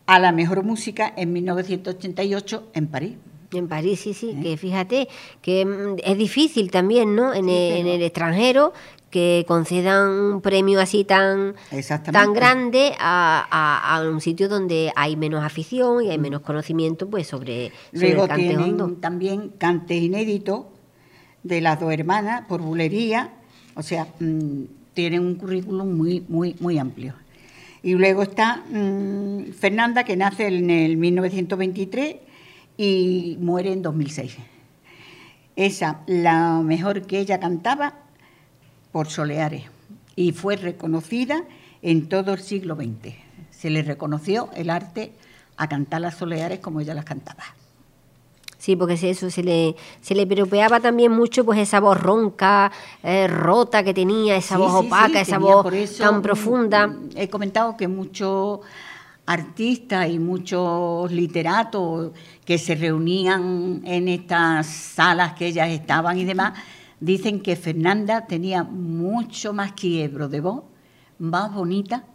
a 0.05 0.19
la 0.19 0.31
mejor 0.31 0.63
música 0.63 1.11
en 1.17 1.33
1988 1.33 2.69
en 2.75 2.87
París. 2.87 3.15
En 3.53 3.69
París, 3.69 4.01
sí, 4.01 4.13
sí, 4.13 4.31
¿Eh? 4.31 4.39
que 4.43 4.57
fíjate 4.57 5.07
que 5.41 5.65
mm, 5.65 5.95
es 6.03 6.17
difícil 6.17 6.69
también, 6.69 7.15
¿no? 7.15 7.33
En, 7.33 7.47
el, 7.47 8.01
extranjero 8.01 8.73
que 9.09 9.45
concedan 9.47 10.09
un 10.09 10.41
premio 10.41 10.81
así 10.81 11.05
tan, 11.05 11.55
tan 12.11 12.33
grande 12.33 12.93
a, 12.99 14.03
un 14.11 14.19
sitio 14.19 14.49
donde 14.49 14.91
hay 14.97 15.15
menos 15.15 15.45
afición 15.45 16.03
y 16.03 16.09
hay 16.09 16.17
mm. 16.17 16.21
menos 16.21 16.41
conocimiento 16.41 17.09
pues 17.09 17.27
sobre, 17.27 17.71
Luego 17.93 18.23
el 18.23 18.29
cante 18.29 18.47
tienen 18.47 18.95
también 18.97 19.49
cante 19.57 19.95
inédito 19.95 20.69
de 21.43 21.61
las 21.61 21.79
dos 21.79 21.93
hermanas 21.93 22.45
por 22.49 22.61
bulería, 22.61 23.31
o 23.75 23.81
sea, 23.83 24.07
mm, 24.19 24.63
tienen 24.93 25.21
un 25.21 25.35
currículum 25.35 25.95
muy, 25.95 26.25
muy, 26.27 26.55
muy 26.59 26.77
amplio. 26.77 27.13
Y 27.81 27.93
luego 27.93 28.23
está 28.23 28.63
Fernanda, 29.57 30.03
que 30.03 30.17
nace 30.17 30.47
en 30.47 30.69
el 30.69 30.97
1923 30.97 32.15
y 32.77 33.37
muere 33.39 33.73
en 33.73 33.81
2006. 33.81 34.37
Esa, 35.55 36.01
la 36.05 36.61
mejor 36.63 37.01
que 37.01 37.19
ella 37.19 37.39
cantaba 37.39 37.95
por 38.91 39.07
Soleares 39.07 39.63
y 40.15 40.31
fue 40.31 40.55
reconocida 40.55 41.43
en 41.81 42.07
todo 42.09 42.33
el 42.33 42.39
siglo 42.39 42.75
XX. 42.75 43.15
Se 43.49 43.69
le 43.69 43.81
reconoció 43.81 44.49
el 44.55 44.69
arte 44.69 45.11
a 45.57 45.67
cantar 45.67 46.01
las 46.01 46.17
Soleares 46.17 46.59
como 46.59 46.79
ella 46.79 46.93
las 46.93 47.05
cantaba. 47.05 47.43
Sí, 48.59 48.75
porque 48.75 48.95
eso 48.95 49.29
se 49.29 49.43
le, 49.43 49.75
se 50.01 50.15
le 50.15 50.25
peropeaba 50.25 50.79
también 50.79 51.11
mucho 51.11 51.45
pues 51.45 51.59
esa 51.59 51.79
voz 51.79 51.99
ronca, 51.99 52.71
eh, 53.03 53.27
rota 53.27 53.83
que 53.83 53.93
tenía, 53.93 54.35
esa 54.35 54.57
voz 54.57 54.73
opaca, 54.73 55.21
esa 55.21 55.37
voz 55.37 55.65
tan 55.97 56.21
profunda. 56.21 56.93
He 57.15 57.29
comentado 57.29 57.77
que 57.77 57.87
mucho 57.87 58.61
artistas 59.27 60.09
y 60.09 60.19
muchos 60.19 61.11
literatos 61.11 62.11
que 62.45 62.57
se 62.57 62.75
reunían 62.75 63.81
en 63.83 64.07
estas 64.07 64.65
salas 64.67 65.33
que 65.33 65.47
ellas 65.47 65.69
estaban 65.69 66.17
y 66.17 66.23
demás, 66.23 66.53
dicen 66.99 67.41
que 67.41 67.57
Fernanda 67.57 68.25
tenía 68.25 68.63
mucho 68.63 69.53
más 69.53 69.73
quiebro 69.73 70.29
de 70.29 70.39
voz, 70.39 70.63
más 71.19 71.53
bonita 71.53 72.05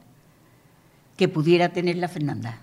que 1.16 1.28
pudiera 1.28 1.68
tener 1.68 1.96
la 1.96 2.08
Fernanda. 2.08 2.58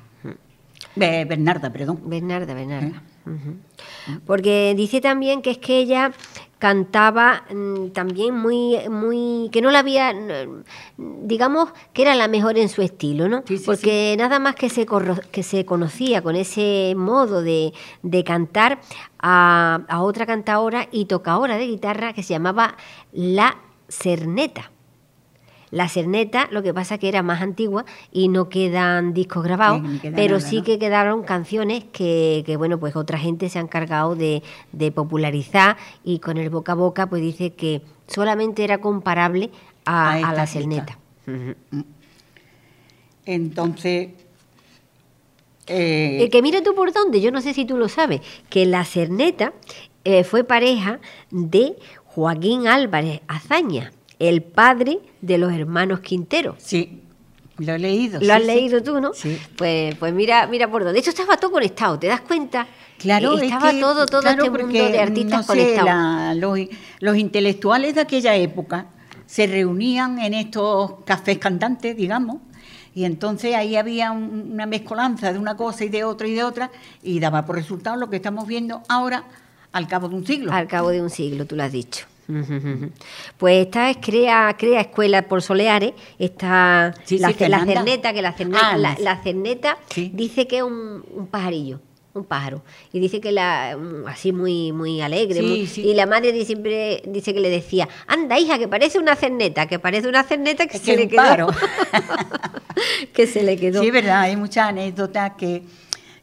Bernarda, 0.95 1.71
perdón. 1.71 2.01
Bernarda, 2.05 2.53
Bernarda. 2.53 3.03
¿Eh? 3.27 4.19
Porque 4.25 4.73
dice 4.75 4.99
también 4.99 5.41
que 5.43 5.51
es 5.51 5.57
que 5.59 5.77
ella 5.77 6.11
cantaba 6.59 7.45
mm, 7.49 7.87
también 7.87 8.35
muy, 8.35 8.77
muy, 8.89 9.49
que 9.51 9.61
no 9.61 9.71
la 9.71 9.79
había, 9.79 10.13
digamos 10.97 11.69
que 11.93 12.01
era 12.01 12.15
la 12.15 12.27
mejor 12.27 12.57
en 12.57 12.67
su 12.67 12.81
estilo, 12.81 13.29
¿no? 13.29 13.43
Porque 13.65 14.15
nada 14.17 14.39
más 14.39 14.55
que 14.55 14.69
se, 14.69 14.85
que 15.31 15.41
se 15.41 15.65
conocía 15.65 16.21
con 16.21 16.35
ese 16.35 16.93
modo 16.97 17.41
de, 17.41 17.73
de 18.03 18.23
cantar 18.25 18.79
a, 19.19 19.81
a 19.87 20.01
otra 20.01 20.25
cantadora 20.25 20.89
y 20.91 21.05
tocadora 21.05 21.57
de 21.57 21.67
guitarra 21.67 22.13
que 22.13 22.23
se 22.23 22.33
llamaba 22.33 22.75
La 23.13 23.57
Cerneta. 23.87 24.71
La 25.71 25.87
Cerneta, 25.87 26.47
lo 26.51 26.63
que 26.63 26.73
pasa 26.73 26.97
que 26.97 27.09
era 27.09 27.21
más 27.21 27.41
antigua 27.41 27.85
y 28.11 28.27
no 28.27 28.49
quedan 28.49 29.13
discos 29.13 29.43
grabados, 29.43 29.81
pero 30.15 30.39
sí 30.39 30.61
que 30.61 30.79
quedaron 30.79 31.23
canciones 31.23 31.83
que, 31.83 32.55
bueno, 32.57 32.79
pues 32.79 32.95
otra 32.95 33.17
gente 33.17 33.49
se 33.49 33.59
ha 33.59 33.61
encargado 33.61 34.15
de, 34.15 34.41
popularizar 34.93 35.77
y 36.03 36.19
con 36.19 36.37
el 36.37 36.49
boca 36.49 36.71
a 36.71 36.75
boca, 36.75 37.07
pues 37.07 37.21
dice 37.21 37.53
que 37.53 37.81
solamente 38.07 38.63
era 38.63 38.79
comparable 38.79 39.51
a, 39.85 40.33
la 40.33 40.47
Cerneta. 40.47 40.97
Entonces, 43.25 44.09
eh, 45.67 46.29
que 46.31 46.41
mira 46.41 46.63
tú 46.63 46.73
por 46.73 46.91
dónde, 46.91 47.21
yo 47.21 47.31
no 47.31 47.41
sé 47.41 47.53
si 47.53 47.65
tú 47.65 47.77
lo 47.77 47.89
sabes, 47.89 48.21
que 48.49 48.65
la 48.65 48.83
Cerneta 48.85 49.53
eh, 50.03 50.23
fue 50.23 50.43
pareja 50.43 50.99
de 51.29 51.75
Joaquín 52.05 52.67
Álvarez 52.67 53.21
Azaña, 53.27 53.91
el 54.19 54.43
padre 54.43 54.99
de 55.21 55.37
los 55.37 55.51
hermanos 55.53 56.01
Quintero. 56.01 56.55
Sí. 56.59 57.01
Lo 57.57 57.73
he 57.73 57.79
leído. 57.79 58.21
Lo 58.21 58.33
has 58.33 58.45
leído 58.45 58.81
tú, 58.83 59.01
¿no? 59.01 59.13
Sí. 59.13 59.37
Pues, 59.57 59.95
pues 59.95 60.13
mira, 60.13 60.47
mira 60.47 60.69
por 60.69 60.83
dónde. 60.83 60.99
Esto 60.99 61.09
estaba 61.09 61.37
todo 61.37 61.51
conectado, 61.51 61.99
¿te 61.99 62.07
das 62.07 62.21
cuenta? 62.21 62.67
Claro, 62.97 63.37
estaba 63.37 63.71
todo, 63.79 64.05
todo 64.05 64.29
este 64.29 64.49
mundo 64.49 64.67
de 64.67 64.99
artistas 64.99 65.45
conectados. 65.45 66.37
los, 66.99 67.17
intelectuales 67.17 67.95
de 67.95 68.01
aquella 68.01 68.35
época 68.35 68.87
se 69.25 69.47
reunían 69.47 70.19
en 70.19 70.33
estos 70.33 70.95
cafés 71.05 71.37
cantantes, 71.37 71.95
digamos, 71.95 72.37
y 72.93 73.05
entonces 73.05 73.55
ahí 73.55 73.77
había 73.77 74.11
una 74.11 74.65
mezcolanza 74.65 75.31
de 75.31 75.39
una 75.39 75.55
cosa 75.55 75.85
y 75.85 75.89
de 75.89 76.03
otra 76.03 76.27
y 76.27 76.33
de 76.33 76.43
otra, 76.43 76.71
y 77.01 77.19
daba 77.19 77.45
por 77.45 77.55
resultado 77.55 77.95
lo 77.95 78.09
que 78.09 78.17
estamos 78.17 78.47
viendo 78.47 78.81
ahora 78.89 79.23
al 79.71 79.87
cabo 79.87 80.09
de 80.09 80.15
un 80.15 80.25
siglo. 80.25 80.51
Al 80.51 80.67
cabo 80.67 80.89
de 80.89 81.01
un 81.01 81.09
siglo, 81.09 81.45
tú 81.45 81.55
lo 81.55 81.63
has 81.63 81.71
dicho. 81.71 82.05
Pues 83.37 83.65
esta 83.65 83.89
es 83.89 83.97
crea, 83.97 84.55
crea 84.57 84.81
escuela 84.81 85.23
por 85.23 85.41
Soleares, 85.41 85.93
está 86.19 86.93
la, 87.09 87.33
cerneta, 87.33 88.13
que 88.13 88.21
la 88.21 88.33
cerneta, 88.33 88.71
ah, 88.71 88.77
la, 88.77 89.21
cerneta 89.23 89.77
dice 89.95 90.47
que 90.47 90.57
es 90.57 90.63
un, 90.63 91.27
pajarillo 91.31 91.79
un 92.13 92.23
pájaro 92.25 92.63
y 92.91 92.99
dice 92.99 93.21
que 93.21 93.31
la 93.31 93.77
así 94.07 94.31
muy 94.33 94.71
muy 94.71 94.99
alegre 94.99 95.41
y 95.41 95.93
la 95.93 96.07
madre 96.07 96.43
siempre 96.43 97.03
dice 97.05 97.35
que 97.35 97.39
le 97.39 97.51
decía 97.51 97.87
anda 98.07 98.39
hija 98.39 98.57
que 98.57 98.67
parece 98.67 98.97
una 98.97 99.15
cerneta 99.15 99.67
que 99.67 99.77
parece 99.77 100.09
una 100.09 100.23
cerneta 100.23 100.65
que 100.65 100.79
se 100.79 100.97
le 100.97 101.07
quedó 101.07 101.47
que 103.13 103.27
se 103.27 103.43
le 103.43 103.57
quedó. 103.57 103.81
Sí 103.81 103.91
verdad 103.91 104.21
hay 104.21 104.35
muchas 104.35 104.69
anécdotas 104.69 105.33
que 105.37 105.63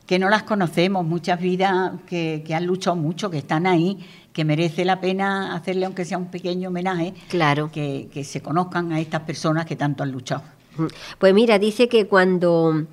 que 0.06 0.18
no 0.18 0.28
las 0.28 0.44
conocemos 0.44 1.04
muchas 1.04 1.40
vidas 1.40 1.92
que, 2.06 2.42
que 2.46 2.54
han 2.54 2.64
luchado 2.64 2.96
mucho 2.96 3.30
que 3.30 3.38
están 3.38 3.66
ahí 3.66 3.98
que 4.36 4.44
merece 4.44 4.84
la 4.84 5.00
pena 5.00 5.54
hacerle, 5.54 5.86
aunque 5.86 6.04
sea 6.04 6.18
un 6.18 6.26
pequeño 6.26 6.68
homenaje, 6.68 7.14
claro. 7.30 7.70
que, 7.72 8.22
se 8.22 8.42
conozcan 8.42 8.92
a 8.92 9.00
estas 9.00 9.22
personas 9.22 9.64
que 9.64 9.76
tanto 9.76 10.02
han 10.02 10.12
luchado. 10.12 10.42
Pues 11.18 11.32
mira, 11.32 11.58
dice 11.58 11.88
que 11.88 12.06
cuando, 12.06 12.84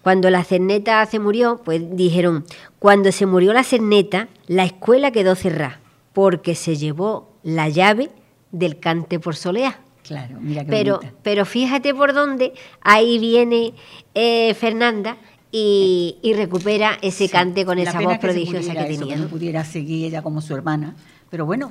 cuando 0.00 0.30
la 0.30 0.42
cerneta 0.44 1.04
se 1.04 1.18
murió, 1.18 1.60
pues 1.62 1.82
dijeron, 1.94 2.46
cuando 2.78 3.12
se 3.12 3.26
murió 3.26 3.52
la 3.52 3.64
cerneta, 3.64 4.28
la 4.46 4.64
escuela 4.64 5.10
quedó 5.10 5.34
cerrada, 5.34 5.78
porque 6.14 6.54
se 6.54 6.76
llevó 6.76 7.34
la 7.42 7.68
llave 7.68 8.08
del 8.50 8.80
cante 8.80 9.20
por 9.20 9.36
soleá. 9.36 9.80
Claro, 10.04 10.38
mira 10.40 10.64
qué 10.64 10.70
pero, 10.70 11.00
pero 11.22 11.44
fíjate 11.44 11.92
por 11.92 12.14
dónde 12.14 12.54
ahí 12.80 13.18
viene 13.18 13.74
eh, 14.14 14.54
Fernanda 14.54 15.18
y, 15.50 16.32
recupera 16.34 16.98
ese 17.02 17.28
cante 17.28 17.64
con 17.64 17.78
esa 17.78 18.00
voz 18.00 18.18
prodigiosa 18.18 18.74
que, 18.74 18.96
tenía. 18.96 19.16
no 19.16 19.28
pudiera 19.28 19.64
seguir 19.64 20.06
ella 20.06 20.22
como 20.22 20.40
su 20.40 20.54
hermana. 20.54 20.94
Pero 21.30 21.46
bueno, 21.46 21.70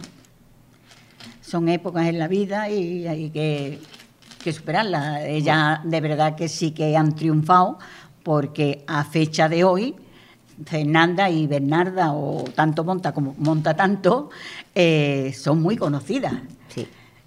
son 1.41 1.69
épocas 1.69 2.07
en 2.07 2.19
la 2.19 2.27
vida 2.27 2.69
y 2.69 3.07
hay 3.07 3.29
que, 3.29 3.79
que 4.43 4.53
superarlas. 4.53 5.23
Ella 5.25 5.81
de 5.83 6.01
verdad 6.01 6.35
que 6.35 6.47
sí 6.47 6.71
que 6.71 6.95
han 6.97 7.15
triunfado 7.15 7.77
porque 8.23 8.83
a 8.87 9.03
fecha 9.03 9.47
de 9.47 9.63
hoy 9.63 9.95
Fernanda 10.65 11.29
y 11.29 11.47
Bernarda, 11.47 12.13
o 12.13 12.43
tanto 12.55 12.83
Monta 12.83 13.13
como 13.13 13.35
Monta 13.37 13.75
tanto, 13.75 14.29
eh, 14.73 15.33
son 15.35 15.61
muy 15.61 15.77
conocidas. 15.77 16.33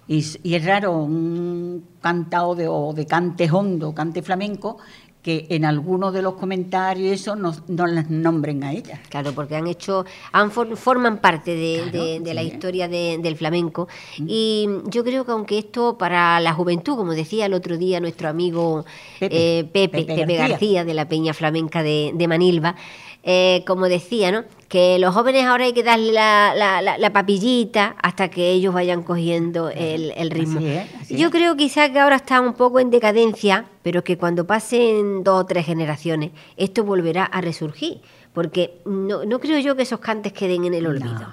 Y, 0.07 0.55
es 0.55 0.65
raro 0.65 1.03
un 1.03 1.85
cantado 2.01 2.53
de, 2.53 2.67
o 2.67 2.91
de 2.91 3.05
cante 3.05 3.49
hondo, 3.49 3.93
cante 3.93 4.21
flamenco, 4.21 4.77
que 5.21 5.45
en 5.49 5.65
algunos 5.65 6.13
de 6.13 6.21
los 6.21 6.33
comentarios 6.33 7.13
eso 7.13 7.35
no, 7.35 7.53
las 7.87 8.09
nombren 8.09 8.63
a 8.63 8.73
ellas. 8.73 8.99
Claro, 9.09 9.33
porque 9.33 9.55
han 9.55 9.67
hecho, 9.67 10.05
han 10.31 10.51
forman 10.51 11.19
parte 11.19 11.55
de, 11.55 12.33
la 12.33 12.43
historia 12.43 12.87
del 12.87 13.35
flamenco. 13.35 13.87
Mm. 14.17 14.25
Y 14.27 14.67
yo 14.85 15.03
creo 15.03 15.25
que 15.25 15.31
aunque 15.31 15.57
esto 15.59 15.97
para 15.97 16.39
la 16.39 16.53
juventud, 16.53 16.95
como 16.95 17.13
decía 17.13 17.45
el 17.45 17.53
otro 17.53 17.77
día 17.77 17.99
nuestro 17.99 18.29
amigo 18.29 18.85
Pepe, 19.19 19.59
eh, 19.59 19.63
Pepe, 19.65 20.03
García. 20.35 20.83
de 20.85 20.93
la 20.93 21.07
Peña 21.07 21.33
Flamenca 21.33 21.83
de, 21.83 22.25
Manilva, 22.27 22.75
eh, 23.23 23.63
como 23.67 23.87
decía, 23.87 24.31
¿no? 24.31 24.43
Que 24.67 24.97
los 24.99 25.13
jóvenes 25.13 25.45
ahora 25.45 25.65
hay 25.65 25.73
que 25.73 25.83
darle 25.83 26.13
la, 26.13 26.53
la, 26.55 26.97
la, 26.97 27.13
papillita 27.13 27.95
hasta 28.01 28.29
que 28.29 28.51
ellos 28.51 28.73
vayan 28.73 29.03
cogiendo 29.03 29.69
el, 29.69 30.11
el 30.15 30.31
ritmo. 30.31 30.61
Yo 31.09 31.29
creo 31.29 31.57
quizás 31.57 31.89
que 31.89 31.99
ahora 31.99 32.15
está 32.15 32.39
un 32.39 32.53
poco 32.53 32.79
en 32.79 32.89
decadencia, 32.89 33.65
pero 33.83 34.03
que 34.03 34.17
cuando 34.17 34.47
pasen 34.47 35.23
dos 35.23 35.41
o 35.41 35.45
tres 35.45 35.65
generaciones, 35.65 36.31
esto 36.55 36.85
volverá 36.85 37.25
a 37.25 37.41
resurgir 37.41 37.99
porque 38.33 38.81
no, 38.85 39.25
no, 39.25 39.39
creo 39.39 39.59
yo 39.59 39.75
que 39.75 39.83
esos 39.83 39.99
cantes 39.99 40.31
queden 40.31 40.65
en 40.65 40.73
el 40.73 40.87
olvido. 40.87 41.27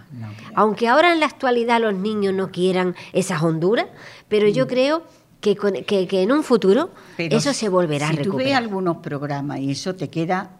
Aunque 0.54 0.88
ahora 0.88 1.12
en 1.12 1.20
la 1.20 1.26
actualidad 1.26 1.80
los 1.80 1.94
niños 1.94 2.34
no 2.34 2.50
quieran 2.50 2.96
esas 3.12 3.42
honduras, 3.42 3.86
pero 4.28 4.48
yo 4.48 4.64
mm. 4.64 4.68
creo 4.68 5.02
que, 5.40 5.54
que, 5.54 6.22
en 6.22 6.32
un 6.32 6.42
futuro 6.42 6.90
eso 7.16 7.52
se 7.52 7.68
volverá 7.68 8.08
a 8.08 8.12
recuperar. 8.12 8.24
Si 8.24 8.30
tú 8.30 8.36
ves 8.36 8.54
algunos 8.54 8.96
programas 8.96 9.60
y 9.60 9.70
eso 9.70 9.94
te 9.94 10.08
queda, 10.08 10.50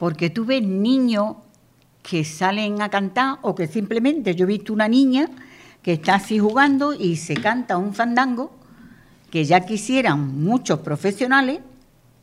porque 0.00 0.30
tú 0.30 0.46
ves 0.46 0.62
niños 0.62 1.36
que 2.02 2.24
salen 2.24 2.80
a 2.80 2.88
cantar 2.88 3.36
o 3.42 3.54
que 3.54 3.66
simplemente 3.66 4.34
yo 4.34 4.44
he 4.44 4.48
visto 4.48 4.72
una 4.72 4.88
niña 4.88 5.28
que 5.82 5.92
está 5.92 6.14
así 6.14 6.38
jugando 6.38 6.94
y 6.94 7.16
se 7.16 7.34
canta 7.34 7.76
un 7.76 7.92
fandango 7.92 8.50
que 9.30 9.44
ya 9.44 9.60
quisieran 9.60 10.42
muchos 10.42 10.80
profesionales, 10.80 11.60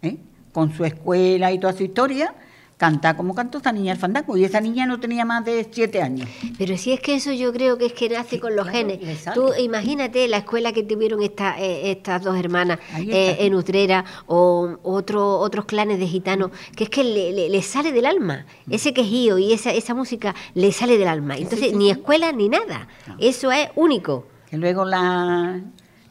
¿eh? 0.01 0.17
con 0.51 0.73
su 0.73 0.85
escuela 0.85 1.51
y 1.51 1.59
toda 1.59 1.73
su 1.73 1.83
historia, 1.83 2.33
Canta 2.77 3.17
como 3.17 3.33
cantó 3.33 3.57
esta 3.57 3.71
niña 3.71 3.93
el 3.93 3.97
fandango 3.97 4.37
y 4.37 4.43
esa 4.43 4.61
niña 4.61 4.85
no 4.85 4.99
tenía 4.99 5.25
más 5.25 5.43
de 5.43 5.67
siete 5.71 5.99
años. 5.99 6.29
Pero 6.59 6.77
si 6.77 6.93
es 6.93 6.99
que 6.99 7.15
eso 7.15 7.31
yo 7.31 7.51
creo 7.51 7.79
que 7.79 7.87
es 7.87 7.93
que 7.93 8.07
nace 8.07 8.39
con 8.39 8.55
los 8.55 8.67
genes. 8.67 8.99
Tú 9.33 9.51
imagínate 9.59 10.27
la 10.27 10.37
escuela 10.37 10.71
que 10.71 10.83
tuvieron 10.83 11.23
esta, 11.23 11.59
eh, 11.59 11.89
estas 11.89 12.23
dos 12.23 12.37
hermanas 12.37 12.77
eh, 12.99 13.37
en 13.39 13.55
Utrera 13.55 14.05
o 14.27 14.77
otro, 14.83 15.39
otros 15.39 15.65
clanes 15.65 15.97
de 15.97 16.05
gitanos, 16.07 16.51
que 16.75 16.83
es 16.83 16.89
que 16.91 17.03
le, 17.03 17.49
le, 17.49 17.61
sale 17.63 17.91
del 17.91 18.05
alma. 18.05 18.45
Mm. 18.67 18.73
Ese 18.73 18.93
quejío 18.93 19.39
y 19.39 19.53
esa, 19.53 19.71
esa 19.71 19.95
música 19.95 20.35
le 20.53 20.71
sale 20.71 20.99
del 20.99 21.07
alma. 21.07 21.35
Entonces, 21.35 21.73
ni 21.73 21.89
escuela 21.89 22.31
ni 22.31 22.47
nada. 22.47 22.87
Eso 23.17 23.51
es 23.51 23.69
único. 23.75 24.27
Que 24.51 24.57
luego 24.57 24.85
la 24.85 25.61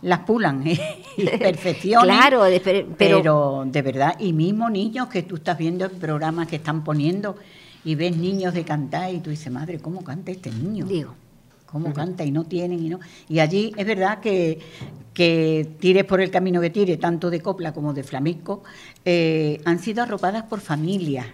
las 0.07 0.21
pulan 0.21 0.65
y 1.17 1.27
perfeccionan. 1.39 2.07
claro, 2.07 2.43
pero... 2.97 3.65
de 3.67 3.83
verdad, 3.83 4.15
y 4.21 4.33
mismo 4.33 4.71
niños 4.71 5.09
que 5.09 5.25
tú 5.25 5.37
estás 5.37 5.59
viendo 5.59 5.85
en 5.85 5.99
programas 5.99 6.47
que 6.47 6.57
están 6.57 6.85
poniendo 6.85 7.37
y 7.85 7.97
ves 7.97 8.17
niños 8.17 8.55
de 8.55 8.65
cantar 8.65 9.13
y 9.13 9.19
tú 9.19 9.31
dices, 9.31 9.53
madre, 9.53 9.81
¿cómo 9.81 10.03
canta 10.03 10.31
este 10.31 10.51
niño? 10.51 10.87
Digo. 10.87 11.15
¿Cómo 11.67 11.93
canta? 11.93 12.25
Y 12.25 12.31
no 12.31 12.45
tienen 12.45 12.83
y 12.83 12.89
no. 12.89 13.01
Y 13.29 13.41
allí 13.41 13.73
es 13.77 13.85
verdad 13.85 14.21
que, 14.21 14.61
que 15.13 15.75
tires 15.81 16.05
por 16.05 16.21
el 16.21 16.31
camino 16.31 16.61
que 16.61 16.71
tire, 16.71 16.97
tanto 16.97 17.29
de 17.29 17.41
copla 17.41 17.73
como 17.73 17.93
de 17.93 18.05
flamenco, 18.05 18.63
eh, 19.05 19.61
han 19.65 19.81
sido 19.81 20.05
arropadas 20.05 20.45
por 20.45 20.61
familias 20.61 21.27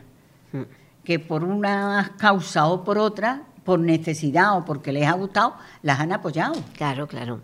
que 1.05 1.19
por 1.19 1.45
una 1.45 2.14
causa 2.17 2.67
o 2.67 2.83
por 2.83 2.99
otra, 2.99 3.43
por 3.62 3.79
necesidad 3.79 4.57
o 4.57 4.64
porque 4.64 4.91
les 4.93 5.07
ha 5.07 5.12
gustado, 5.12 5.55
las 5.83 6.00
han 6.00 6.12
apoyado. 6.12 6.55
Claro, 6.75 7.07
claro 7.07 7.41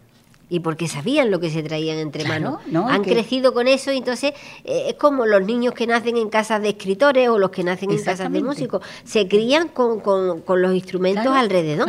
y 0.50 0.60
porque 0.60 0.88
sabían 0.88 1.30
lo 1.30 1.40
que 1.40 1.50
se 1.50 1.62
traían 1.62 1.98
entre 1.98 2.24
manos. 2.24 2.60
Han 2.74 3.02
crecido 3.02 3.52
con 3.52 3.68
eso 3.68 3.92
y 3.92 3.98
entonces 3.98 4.32
eh, 4.64 4.86
es 4.88 4.94
como 4.94 5.26
los 5.26 5.44
niños 5.44 5.74
que 5.74 5.86
nacen 5.86 6.16
en 6.16 6.30
casas 6.30 6.62
de 6.62 6.70
escritores 6.70 7.28
o 7.28 7.38
los 7.38 7.50
que 7.50 7.64
nacen 7.64 7.90
en 7.90 8.02
casas 8.02 8.32
de 8.32 8.42
músicos. 8.42 8.82
Se 9.04 9.28
crían 9.28 9.68
con, 9.68 10.00
con, 10.00 10.62
los 10.62 10.74
instrumentos 10.74 11.26
alrededor. 11.26 11.88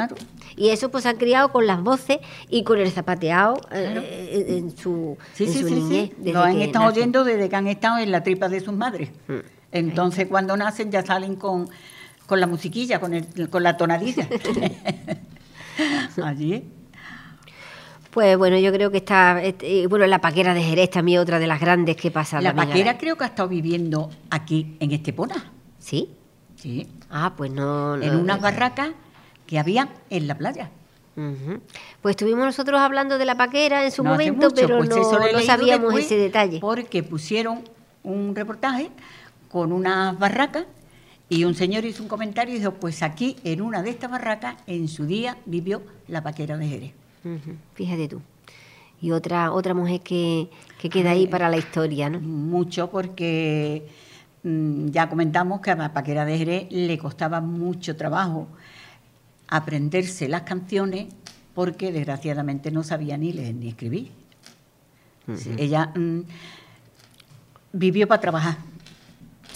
Y 0.58 0.70
eso 0.70 0.90
pues 0.90 1.06
han 1.06 1.16
criado 1.16 1.52
con 1.54 1.68
las 1.68 1.82
voces 1.82 2.18
y 2.50 2.64
con 2.64 2.80
el 2.80 2.92
zapateado 2.92 3.62
eh, 3.72 4.46
en 4.50 4.76
su, 4.76 5.18
niñez. 5.40 6.12
Lo 6.22 6.42
han 6.42 6.60
estado 6.60 6.88
oyendo 6.88 7.24
desde 7.24 7.48
que 7.48 7.56
han 7.56 7.68
estado 7.68 8.00
en 8.00 8.12
la 8.12 8.24
tripa 8.24 8.50
de 8.50 8.60
sus 8.60 8.74
madres. 8.74 9.10
Mm. 9.28 9.38
Entonces 9.72 10.28
cuando 10.28 10.58
nacen 10.58 10.92
ya 10.92 11.06
salen 11.06 11.38
con, 11.38 11.70
con 12.26 12.42
la 12.42 12.48
musiquilla, 12.48 13.00
con, 13.00 13.14
el, 13.14 13.50
con 13.50 13.64
la 13.64 13.78
tonadilla. 13.78 14.28
Allí 16.24 16.66
pues 18.12 18.38
bueno, 18.38 18.58
yo 18.58 18.72
creo 18.72 18.92
que 18.92 18.98
está, 18.98 19.42
este, 19.44 19.86
bueno, 19.88 20.08
la 20.08 20.20
paquera 20.20 20.54
de 20.54 20.64
Jerez 20.64 20.90
también 20.90 21.20
otra 21.20 21.40
de 21.40 21.48
las 21.48 21.60
grandes 21.60 21.96
que 21.96 22.10
pasa. 22.10 22.42
La 22.42 22.56
paquera 22.56 22.98
creo 22.98 23.16
que 23.18 23.24
ha 23.24 23.28
estado 23.28 23.50
viviendo 23.50 24.10
aquí 24.30 24.76
en 24.80 24.92
Estepona. 24.92 25.52
¿Sí? 25.78 26.10
Sí. 26.56 26.88
Ah, 27.10 27.34
pues 27.38 27.52
no. 27.52 27.96
en 28.02 28.16
unas 28.16 28.42
barracas 28.42 28.92
que 29.46 29.60
había 29.60 29.90
en 30.10 30.28
la 30.28 30.38
playa. 30.38 30.70
Pues 32.02 32.14
estuvimos 32.14 32.46
nosotros 32.46 32.80
hablando 32.80 33.18
de 33.18 33.26
la 33.26 33.36
paquera 33.36 33.84
en 33.84 33.92
su 33.92 34.04
momento, 34.04 34.50
pero 34.56 34.78
pues 34.78 34.90
no, 34.90 35.42
sabíamos 35.42 35.94
ese 35.96 36.16
detalle. 36.16 36.60
Porque 36.60 37.04
pusieron 37.04 37.64
un 38.04 38.36
reportaje 38.36 38.90
con 39.50 39.74
unas 39.74 40.18
barracas 40.18 40.66
y 41.28 41.44
un 41.44 41.56
señor 41.56 41.84
hizo 41.86 42.02
un 42.04 42.10
comentario 42.10 42.56
y 42.56 42.60
dijo, 42.60 42.74
pues 42.76 43.04
aquí 43.04 43.36
en 43.44 43.62
una 43.62 43.84
de 43.84 43.90
estas 43.90 44.10
barracas 44.10 44.56
en 44.66 44.88
su 44.88 45.06
día 45.06 45.38
vivió 45.46 45.82
la 46.08 46.24
paquera 46.24 46.58
de 46.58 46.68
Jerez. 46.68 46.99
Fíjate 47.76 48.08
tú. 48.08 48.22
Y 49.02 49.12
otra, 49.12 49.52
otra 49.52 49.74
mujer 49.74 50.02
que, 50.02 50.50
queda 50.90 51.12
ahí 51.12 51.28
para 51.28 51.50
la 51.50 51.58
historia, 51.58 52.10
¿no? 52.10 52.20
Mucho 52.20 52.90
porque 52.90 53.88
mm, 54.44 54.88
ya 54.88 55.10
comentamos 55.10 55.62
que 55.62 55.72
a 55.72 55.76
la 55.76 55.94
Paquera 55.94 56.26
de 56.26 56.38
Jerez 56.38 56.68
le 56.72 56.98
costaba 56.98 57.40
mucho 57.40 57.96
trabajo 57.96 58.48
aprenderse 59.48 60.28
las 60.28 60.42
canciones 60.44 61.08
porque 61.54 61.92
desgraciadamente 61.92 62.72
no 62.72 62.84
sabía 62.84 63.18
ni 63.18 63.34
leer 63.34 63.56
ni 63.56 63.70
escribir. 63.70 64.12
Ella 65.58 65.92
mm, 65.96 66.22
vivió 67.74 68.08
para 68.08 68.22
trabajar, 68.22 68.58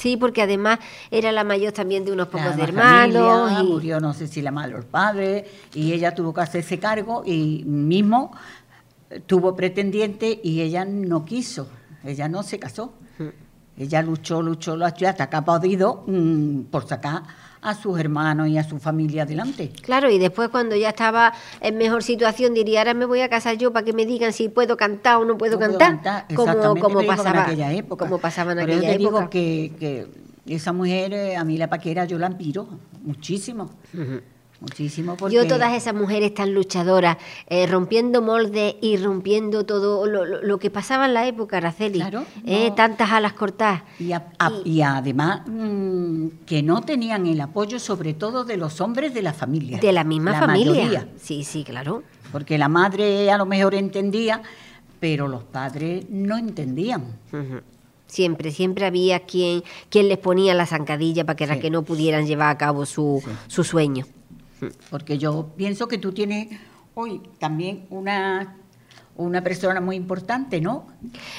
Sí, 0.03 0.17
porque 0.17 0.41
además 0.41 0.79
era 1.11 1.31
la 1.31 1.45
mayor 1.45 1.71
también 1.71 2.03
de 2.03 2.11
unos 2.11 2.27
pocos 2.27 2.57
hermanos. 2.57 3.53
y... 3.53 3.63
Murió, 3.63 4.01
no 4.01 4.13
sé 4.13 4.27
si 4.27 4.41
la 4.41 4.51
madre 4.51 4.75
o 4.75 4.79
el 4.79 4.83
padre, 4.83 5.45
y 5.73 5.93
ella 5.93 6.13
tuvo 6.13 6.33
que 6.33 6.41
hacerse 6.41 6.77
cargo 6.77 7.23
y 7.25 7.63
mismo 7.63 8.33
tuvo 9.27 9.55
pretendiente 9.55 10.41
y 10.43 10.59
ella 10.59 10.83
no 10.83 11.23
quiso, 11.23 11.69
ella 12.03 12.27
no 12.27 12.43
se 12.43 12.59
casó. 12.59 12.91
Mm. 13.17 13.81
Ella 13.81 14.01
luchó, 14.01 14.41
luchó, 14.41 14.75
luchó 14.75 15.07
hasta 15.07 15.29
que 15.29 15.35
ha 15.37 15.45
podido 15.45 16.03
mm, 16.05 16.63
por 16.63 16.85
sacar 16.85 17.23
a 17.63 17.73
sus 17.73 17.99
hermanos 17.99 18.47
y 18.49 18.57
a 18.57 18.63
su 18.63 18.77
familia 18.79 19.23
adelante. 19.23 19.71
Claro, 19.81 20.09
y 20.09 20.19
después 20.19 20.49
cuando 20.49 20.75
ya 20.75 20.89
estaba 20.89 21.33
en 21.61 21.77
mejor 21.77 22.03
situación 22.03 22.53
diría, 22.53 22.81
ahora 22.81 22.93
me 22.93 23.05
voy 23.05 23.21
a 23.21 23.29
casar 23.29 23.57
yo 23.57 23.71
para 23.71 23.85
que 23.85 23.93
me 23.93 24.05
digan 24.05 24.33
si 24.33 24.49
puedo 24.49 24.77
cantar 24.77 25.17
o 25.17 25.25
no 25.25 25.37
puedo 25.37 25.57
cantar, 25.57 26.25
como, 26.35 26.75
como, 26.77 27.05
pasaba, 27.05 27.29
en 27.31 27.37
aquella 27.37 27.71
época. 27.71 28.05
como 28.05 28.19
pasaba 28.19 28.51
en 28.51 28.59
aquella 28.59 28.81
yo 28.81 28.91
te 28.91 28.97
digo 28.97 29.29
que, 29.29 29.71
que 29.79 30.07
esa 30.45 30.73
mujer, 30.73 31.13
eh, 31.13 31.35
a 31.37 31.43
mí 31.43 31.57
la 31.57 31.69
paquera, 31.69 32.05
yo 32.05 32.19
la 32.19 32.27
admiro 32.27 32.67
muchísimo. 33.01 33.69
Muchísimo 34.63 35.17
porque... 35.17 35.35
Yo 35.35 35.45
todas 35.45 35.73
esas 35.73 35.93
mujeres 35.93 36.33
tan 36.33 36.53
luchadoras, 36.53 37.17
eh, 37.47 37.67
rompiendo 37.67 38.21
moldes 38.21 38.75
y 38.79 38.95
rompiendo 38.95 39.65
todo 39.65 40.05
lo, 40.05 40.57
que 40.57 40.69
pasaba 40.69 41.05
en 41.05 41.13
la 41.13 41.27
época, 41.27 41.57
Araceli. 41.57 41.99
Claro, 41.99 42.23
eh, 42.45 42.71
tantas 42.73 43.11
alas 43.11 43.33
cortadas. 43.33 43.83
Y, 43.99 44.81
además 44.81 45.41
mm, 45.47 46.27
que 46.45 46.63
no 46.63 46.81
tenían 46.81 47.27
el 47.27 47.41
apoyo 47.41 47.77
sobre 47.77 48.13
todo 48.13 48.45
de 48.45 48.55
los 48.55 48.79
hombres 48.79 49.13
de 49.13 49.21
la 49.21 49.33
familia. 49.33 49.79
De 49.79 49.91
la 49.91 50.05
misma 50.05 50.39
familia. 50.39 51.09
Sí, 51.21 51.43
sí, 51.43 51.65
claro. 51.65 52.03
Porque 52.31 52.57
la 52.57 52.69
madre 52.69 53.29
a 53.31 53.37
lo 53.37 53.45
mejor 53.45 53.75
entendía, 53.75 54.41
pero 55.01 55.27
los 55.27 55.43
padres 55.43 56.05
no 56.09 56.37
entendían. 56.37 57.03
Siempre, 58.07 58.51
siempre 58.51 58.85
había 58.85 59.19
quien, 59.21 59.61
quien 59.89 60.07
les 60.07 60.19
ponía 60.19 60.53
la 60.53 60.65
zancadilla 60.65 61.25
para 61.25 61.35
que, 61.35 61.59
que 61.59 61.69
no 61.69 61.83
pudieran 61.83 62.25
llevar 62.25 62.49
a 62.49 62.57
cabo 62.57 62.85
su, 62.85 63.21
su 63.47 63.65
sueño. 63.65 64.05
Porque 64.89 65.17
yo 65.17 65.51
pienso 65.55 65.87
que 65.87 65.97
tú 65.97 66.11
tienes 66.11 66.47
hoy 66.95 67.21
también 67.39 67.85
una 67.89 68.57
una 69.15 69.43
persona 69.43 69.79
muy 69.79 69.95
importante, 69.95 70.59
¿no? 70.59 70.87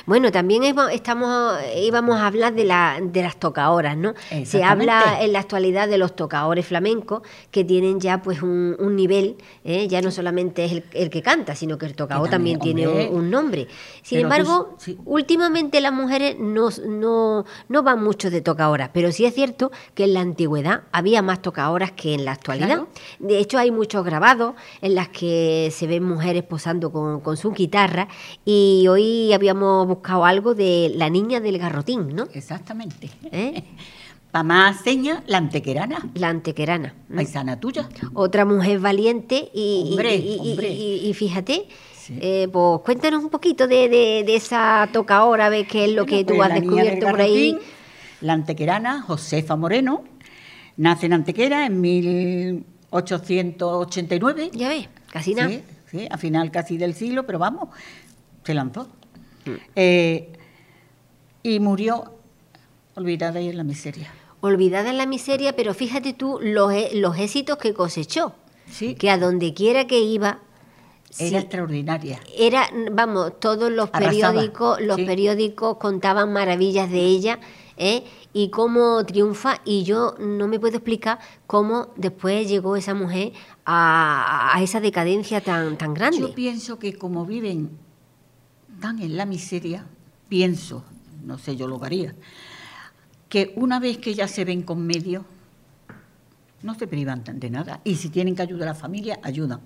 Bueno, 0.06 0.30
también 0.30 0.62
estamos, 0.92 1.56
íbamos 1.76 2.20
a 2.20 2.26
hablar 2.26 2.54
de, 2.54 2.64
la, 2.64 3.00
de 3.02 3.22
las 3.22 3.37
tocahoras, 3.37 3.96
¿no? 3.96 4.14
Se 4.44 4.62
habla 4.62 5.18
en 5.20 5.32
la 5.32 5.40
actualidad 5.40 5.88
de 5.88 5.98
los 5.98 6.14
tocadores 6.14 6.66
flamencos 6.66 7.22
que 7.50 7.64
tienen 7.64 7.98
ya 7.98 8.22
pues 8.22 8.42
un, 8.42 8.76
nivel, 8.94 9.37
¿eh? 9.64 9.88
ya 9.88 10.02
no 10.02 10.12
solamente 10.12 10.64
es 10.64 10.82
el, 10.92 11.10
que 11.10 11.22
canta, 11.22 11.56
sino 11.56 11.76
que 11.76 11.87
el 11.87 11.94
tocador 11.94 12.28
también, 12.30 12.60
tiene 12.60 12.87
un, 13.08 13.30
nombre. 13.30 13.66
Sin 14.02 14.20
embargo, 14.20 14.76
últimamente 15.04 15.80
las 15.80 15.92
mujeres 15.92 16.37
no, 16.38 16.68
no, 16.87 17.44
no 17.68 17.82
van 17.82 18.04
mucho 18.04 18.30
de 18.30 18.40
tocahoras, 18.40 18.90
pero 18.92 19.10
sí 19.10 19.24
es 19.24 19.34
cierto 19.34 19.72
que 19.94 20.04
en 20.04 20.14
la 20.14 20.20
antigüedad 20.20 20.82
había 20.92 21.22
más 21.22 21.42
tocahoras 21.42 21.90
que 21.92 22.14
en 22.14 22.24
la 22.24 22.32
actualidad. 22.32 22.84
De 23.18 23.38
hecho, 23.38 23.58
hay 23.58 23.72
muchos 23.72 24.04
grabados 24.04 24.54
en 24.80 24.94
las 24.94 25.08
que 25.08 25.70
se 25.72 25.88
ven 25.88 26.04
mujeres 26.04 26.44
posando 26.44 26.92
con, 26.92 27.20
con 27.20 27.37
su 27.37 27.52
guitarra 27.64 28.09
y 28.44 28.87
hoy 28.88 29.33
habíamos 29.33 29.87
buscado 29.87 30.24
algo 30.24 30.55
de 30.55 30.92
la 30.94 31.11
niña 31.11 31.40
del 31.40 31.59
garrotín, 31.59 32.14
¿no? 32.14 32.27
Exactamente. 32.33 33.11
¿Eh? 33.31 33.64
Para 34.31 34.42
más 34.42 34.81
seña, 34.81 35.22
la 35.29 35.38
antequerana. 35.38 36.11
La 36.14 36.29
antequerana. 36.29 36.92
Paisana 37.14 37.61
tuya. 37.61 37.88
Otra 38.14 38.44
mujer 38.44 38.81
valiente 38.81 39.48
y, 39.55 39.96
y, 39.96 41.14
fíjate, 41.14 41.68
eh, 42.20 42.48
pues 42.53 42.81
cuéntanos 42.85 43.22
un 43.22 43.31
poquito 43.31 43.68
de, 43.68 43.88
de, 43.88 44.35
esa 44.35 44.88
toca 44.92 45.18
ahora, 45.18 45.50
ve 45.50 45.68
qué 45.68 45.85
es 45.85 45.92
lo 45.92 46.05
que 46.05 46.24
tú 46.24 46.35
pues 46.35 46.50
has 46.50 46.61
descubierto 46.61 47.11
por 47.11 47.20
ahí. 47.20 47.57
La 48.22 48.33
antequerana, 48.33 49.03
Josefa 49.03 49.55
Moreno, 49.55 50.03
Nace 50.77 51.07
en 51.07 51.12
Antequera 51.12 51.66
en 51.66 51.81
1889. 51.81 54.50
Ya 54.53 54.68
ves, 54.68 54.88
casi 55.12 55.35
nada. 55.35 55.50
Sí, 55.50 55.62
sí, 55.94 56.09
a 56.11 56.18
final 56.18 56.50
casi 56.50 56.76
del 56.76 56.94
siglo, 56.94 57.24
pero 57.24 57.38
vamos, 57.38 57.68
se 58.44 58.54
lanzó. 58.54 58.88
Eh, 59.76 60.33
y 61.42 61.61
murió 61.61 62.14
olvidada 62.94 63.40
y 63.40 63.48
en 63.48 63.57
la 63.57 63.64
miseria. 63.64 64.12
Olvidada 64.40 64.90
en 64.90 64.98
la 64.98 65.07
miseria, 65.07 65.54
pero 65.54 65.72
fíjate 65.74 66.12
tú 66.12 66.38
los, 66.42 66.72
los 66.94 67.16
éxitos 67.18 67.59
que 67.59 67.74
cosechó. 67.74 68.35
Sí, 68.70 68.94
Que 68.94 69.11
a 69.11 69.18
donde 69.18 69.52
quiera 69.52 69.87
que 69.87 70.00
iba, 70.00 70.40
era 71.18 71.28
sí, 71.28 71.37
extraordinaria. 71.37 72.18
era, 72.37 72.66
vamos, 72.92 73.38
todos 73.38 73.70
los 73.70 73.90
Arrasaba, 73.92 74.33
periódicos, 74.33 74.80
los 74.80 74.96
sí. 74.96 75.04
periódicos 75.04 75.76
contaban 75.76 76.33
maravillas 76.33 76.90
de 76.90 77.00
ella, 77.00 77.38
¿eh? 77.76 78.04
y 78.33 78.48
cómo 78.48 79.04
triunfa, 79.04 79.61
y 79.66 79.85
yo 79.85 80.14
no 80.18 80.48
me 80.48 80.59
puedo 80.59 80.76
explicar 80.76 81.18
cómo 81.46 81.88
después 81.96 82.48
llegó 82.48 82.74
esa 82.76 82.94
mujer 82.94 83.33
a, 83.64 84.59
esa 84.61 84.81
decadencia 84.81 85.40
tan, 85.40 85.79
tan 85.79 85.94
grande. 85.94 86.18
Yo 86.18 86.35
pienso 86.35 86.79
que 86.79 86.96
como 86.96 87.24
viven 87.27 87.70
tan 88.81 89.00
en 89.00 89.16
la 89.16 89.27
miseria, 89.27 89.87
pienso, 90.29 90.85
no 91.24 91.38
sé, 91.38 91.57
yo 91.57 91.66
lo 91.66 91.83
haría, 91.83 92.14
que 93.29 93.53
una 93.57 93.81
vez 93.81 93.98
que 93.98 94.14
ya 94.14 94.29
se 94.29 94.44
ven 94.44 94.62
con 94.62 94.87
medio, 94.87 95.24
no 96.62 96.74
se 96.74 96.87
privan 96.87 97.22
de 97.24 97.50
nada. 97.50 97.81
Y 97.85 97.96
si 97.96 98.09
tienen 98.09 98.35
que 98.35 98.42
ayudar 98.42 98.68
a 98.68 98.72
la 98.72 98.79
familia, 98.79 99.18
ayudan. 99.22 99.61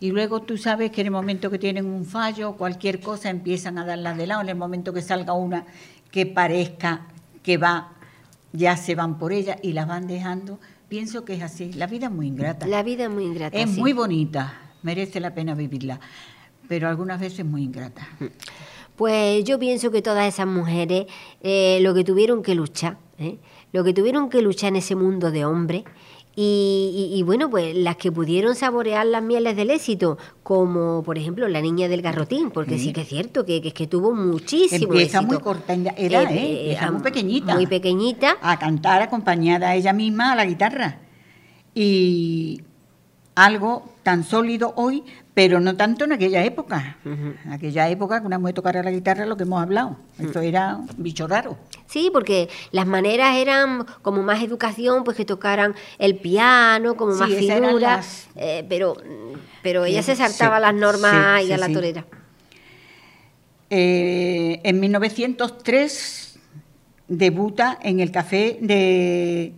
Y 0.00 0.10
luego 0.10 0.42
tú 0.42 0.56
sabes 0.56 0.90
que 0.90 1.00
en 1.00 1.08
el 1.08 1.10
momento 1.10 1.50
que 1.50 1.58
tienen 1.58 1.86
un 1.86 2.04
fallo, 2.04 2.56
cualquier 2.56 3.00
cosa, 3.00 3.30
empiezan 3.30 3.78
a 3.78 3.84
darlas 3.84 4.16
de 4.16 4.26
lado. 4.26 4.42
En 4.42 4.48
el 4.48 4.56
momento 4.56 4.92
que 4.92 5.02
salga 5.02 5.32
una 5.32 5.66
que 6.10 6.24
parezca 6.24 7.06
que 7.42 7.58
va, 7.58 7.92
ya 8.52 8.76
se 8.76 8.94
van 8.94 9.18
por 9.18 9.32
ella 9.32 9.56
y 9.62 9.72
las 9.72 9.88
van 9.88 10.06
dejando. 10.06 10.60
Pienso 10.88 11.24
que 11.24 11.34
es 11.34 11.42
así. 11.42 11.72
La 11.74 11.86
vida 11.86 12.06
es 12.06 12.12
muy 12.12 12.26
ingrata. 12.26 12.66
La 12.66 12.82
vida 12.82 13.04
es 13.04 13.10
muy 13.10 13.24
ingrata. 13.24 13.58
Es 13.58 13.70
sí. 13.70 13.80
muy 13.80 13.92
bonita, 13.92 14.72
merece 14.82 15.20
la 15.20 15.34
pena 15.34 15.54
vivirla, 15.54 16.00
pero 16.66 16.88
algunas 16.88 17.20
veces 17.20 17.44
muy 17.44 17.62
ingrata. 17.62 18.08
Pues 18.96 19.44
yo 19.44 19.60
pienso 19.60 19.92
que 19.92 20.02
todas 20.02 20.26
esas 20.26 20.48
mujeres 20.48 21.06
eh, 21.40 21.78
lo 21.82 21.94
que 21.94 22.02
tuvieron 22.02 22.42
que 22.42 22.56
luchar, 22.56 22.98
¿eh? 23.18 23.38
lo 23.72 23.84
que 23.84 23.92
tuvieron 23.92 24.28
que 24.28 24.42
luchar 24.42 24.70
en 24.70 24.76
ese 24.76 24.96
mundo 24.96 25.30
de 25.30 25.44
hombres, 25.44 25.84
y, 26.40 27.10
y- 27.12 27.18
y 27.18 27.22
bueno, 27.24 27.50
pues 27.50 27.74
las 27.74 27.96
que 27.96 28.12
pudieron 28.12 28.54
saborear 28.54 29.04
las 29.06 29.24
mieles 29.24 29.56
del 29.56 29.70
éxito, 29.70 30.18
como 30.44 31.02
por 31.02 31.18
ejemplo 31.18 31.48
la 31.48 31.60
niña 31.60 31.88
del 31.88 32.00
garrotín, 32.00 32.50
porque 32.52 32.78
sí, 32.78 32.84
Sí. 32.86 32.92
que 32.92 33.00
es 33.00 33.08
cierto 33.08 33.44
que, 33.44 33.60
que 33.60 33.68
es 33.68 33.74
que 33.74 33.88
tuvo 33.88 34.14
muchísimo 34.14 34.84
Empieza 34.84 35.18
éxito. 35.18 35.32
muy 35.34 35.42
corta, 35.42 35.72
era, 35.74 36.22
¿eh? 36.22 36.26
Empieza 36.28 36.82
era 36.82 36.90
muy 36.92 37.02
pequeñita. 37.02 37.54
Muy 37.54 37.66
pequeñita. 37.66 38.36
A 38.40 38.56
cantar 38.56 39.02
acompañada 39.02 39.70
a 39.70 39.74
ella 39.74 39.92
misma 39.92 40.30
a 40.32 40.36
la 40.36 40.44
guitarra. 40.46 41.00
Y 41.74 42.62
algo 43.34 43.84
tan 44.08 44.24
sólido 44.24 44.72
hoy, 44.76 45.04
pero 45.34 45.60
no 45.60 45.76
tanto 45.76 46.06
en 46.06 46.12
aquella 46.12 46.42
época. 46.42 46.96
En 47.04 47.52
aquella 47.52 47.90
época 47.90 48.22
que 48.22 48.26
una 48.26 48.38
mujer 48.38 48.54
tocara 48.54 48.82
la 48.82 48.90
guitarra, 48.90 49.26
lo 49.26 49.36
que 49.36 49.42
hemos 49.42 49.60
hablado. 49.62 49.98
Eso 50.18 50.40
era 50.40 50.76
un 50.76 50.88
bicho 50.96 51.28
raro. 51.28 51.58
Sí, 51.88 52.08
porque 52.10 52.48
las 52.70 52.86
maneras 52.86 53.36
eran 53.36 53.84
como 54.00 54.22
más 54.22 54.42
educación, 54.42 55.04
pues 55.04 55.14
que 55.14 55.26
tocaran 55.26 55.74
el 55.98 56.16
piano, 56.16 56.96
como 56.96 57.12
Sí, 57.12 57.18
más 57.20 57.30
esas 57.32 57.56
eran 57.58 57.64
figura, 57.68 57.96
las- 57.96 58.28
eh, 58.34 58.64
pero, 58.66 58.96
pero 59.62 59.84
ella 59.84 60.02
se 60.02 60.16
Sí, 60.16 60.22
saltaba 60.22 60.58
las 60.58 60.72
normas 60.74 61.42
sí, 61.42 61.48
y 61.48 61.52
a 61.52 61.56
sí, 61.56 61.60
la 61.60 61.66
sí. 61.66 61.72
torera. 61.74 62.06
Eh, 63.68 64.60
en 64.64 64.80
1903 64.80 66.38
debuta 67.08 67.78
en 67.82 68.00
el 68.00 68.10
café 68.10 68.56
de, 68.62 69.52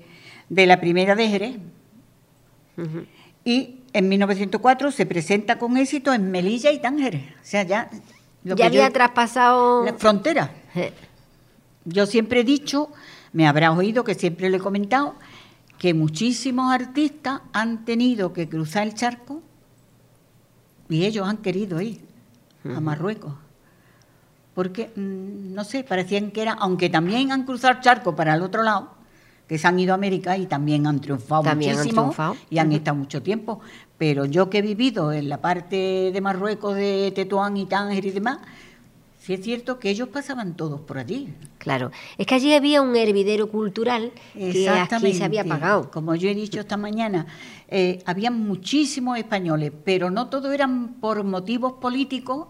de 0.49 0.67
la 0.67 0.81
primera 0.81 1.15
de 1.15 1.29
Jerez. 1.29 1.57
Y 3.45 3.80
en 3.93 4.09
1904 4.09 4.91
se 4.93 5.07
presenta 5.07 5.59
con 5.59 5.77
éxito 5.77 6.13
en 6.13 6.31
Melilla 6.31 6.71
y 6.71 6.81
Tánger. 6.81 7.17
O 7.17 7.45
sea, 7.45 7.63
ya... 7.65 7.91
lo 8.45 8.57
ya 8.57 8.69
que 8.69 8.75
yo- 8.77 8.83
había 8.83 8.93
traspasado... 8.93 9.85
La 9.85 9.95
frontera. 9.95 10.53
Yo 11.85 12.07
siempre 12.07 12.41
he 12.41 12.45
dicho, 12.45 12.91
me 13.33 13.47
habrás 13.47 13.77
oído 13.77 14.05
que 14.05 14.15
siempre 14.15 14.49
lo 14.51 14.57
he 14.57 14.61
comentado, 14.61 15.15
que 15.79 15.95
muchísimos 15.95 16.73
artistas 16.73 17.41
han 17.53 17.85
tenido 17.85 18.33
que 18.33 18.49
cruzar 18.49 18.87
el 18.87 18.95
charco 18.95 19.43
y 20.89 21.05
ellos 21.05 21.27
han 21.29 21.39
querido 21.39 21.81
ir 21.81 22.01
a 22.65 22.81
Marruecos. 22.81 23.33
Porque, 24.55 24.91
mm, 24.95 25.55
no 25.55 25.65
sé, 25.65 25.85
parecían 25.85 26.31
que 26.33 26.43
era, 26.43 26.53
aunque 26.53 26.91
también 26.91 27.33
han 27.33 27.45
cruzado 27.45 27.75
el 27.75 27.81
charco 27.81 28.15
para 28.15 28.35
el 28.35 28.43
otro 28.43 28.63
lado, 28.63 28.91
que 29.51 29.59
se 29.59 29.67
han 29.67 29.81
ido 29.81 29.91
a 29.91 29.95
América 29.97 30.39
y 30.39 30.47
también 30.47 30.87
han 30.87 31.01
triunfado 31.01 31.43
También 31.43 31.73
han 31.73 31.79
muchísimo 31.79 32.03
triunfado. 32.03 32.37
y 32.51 32.59
han 32.59 32.71
estado 32.71 32.97
mucho 32.97 33.21
tiempo. 33.21 33.59
Pero 33.99 34.25
yo 34.25 34.49
que 34.49 34.59
he 34.59 34.63
vivido 34.63 35.11
en 35.13 35.29
la 35.29 35.41
parte 35.41 36.13
de 36.15 36.21
Marruecos, 36.21 36.77
de 36.77 37.11
Tetuán 37.13 37.57
y 37.57 37.67
Tánger 37.67 38.07
y 38.07 38.13
demás, 38.13 38.39
sí 39.19 39.35
es 39.35 39.43
cierto 39.43 39.81
que 39.81 39.91
ellos 39.91 40.07
pasaban 40.07 40.55
todos 40.55 40.81
por 40.83 40.99
allí. 40.99 41.35
Claro, 41.59 41.91
es 42.17 42.29
que 42.29 42.37
allí 42.37 42.55
había 42.55 42.81
un 42.81 42.95
hervidero 42.95 43.49
cultural 43.49 44.13
que 44.35 44.69
aquí 44.69 45.15
se 45.15 45.25
había 45.25 45.43
apagado. 45.43 45.91
Como 45.91 46.15
yo 46.15 46.29
he 46.29 46.35
dicho 46.37 46.61
esta 46.61 46.77
mañana, 46.77 47.27
eh, 47.67 48.05
había 48.07 48.31
muchísimos 48.31 49.19
españoles, 49.19 49.73
pero 49.85 50.13
no 50.13 50.29
todos 50.29 50.55
eran 50.55 50.95
por 51.01 51.25
motivos 51.25 51.73
políticos, 51.73 52.47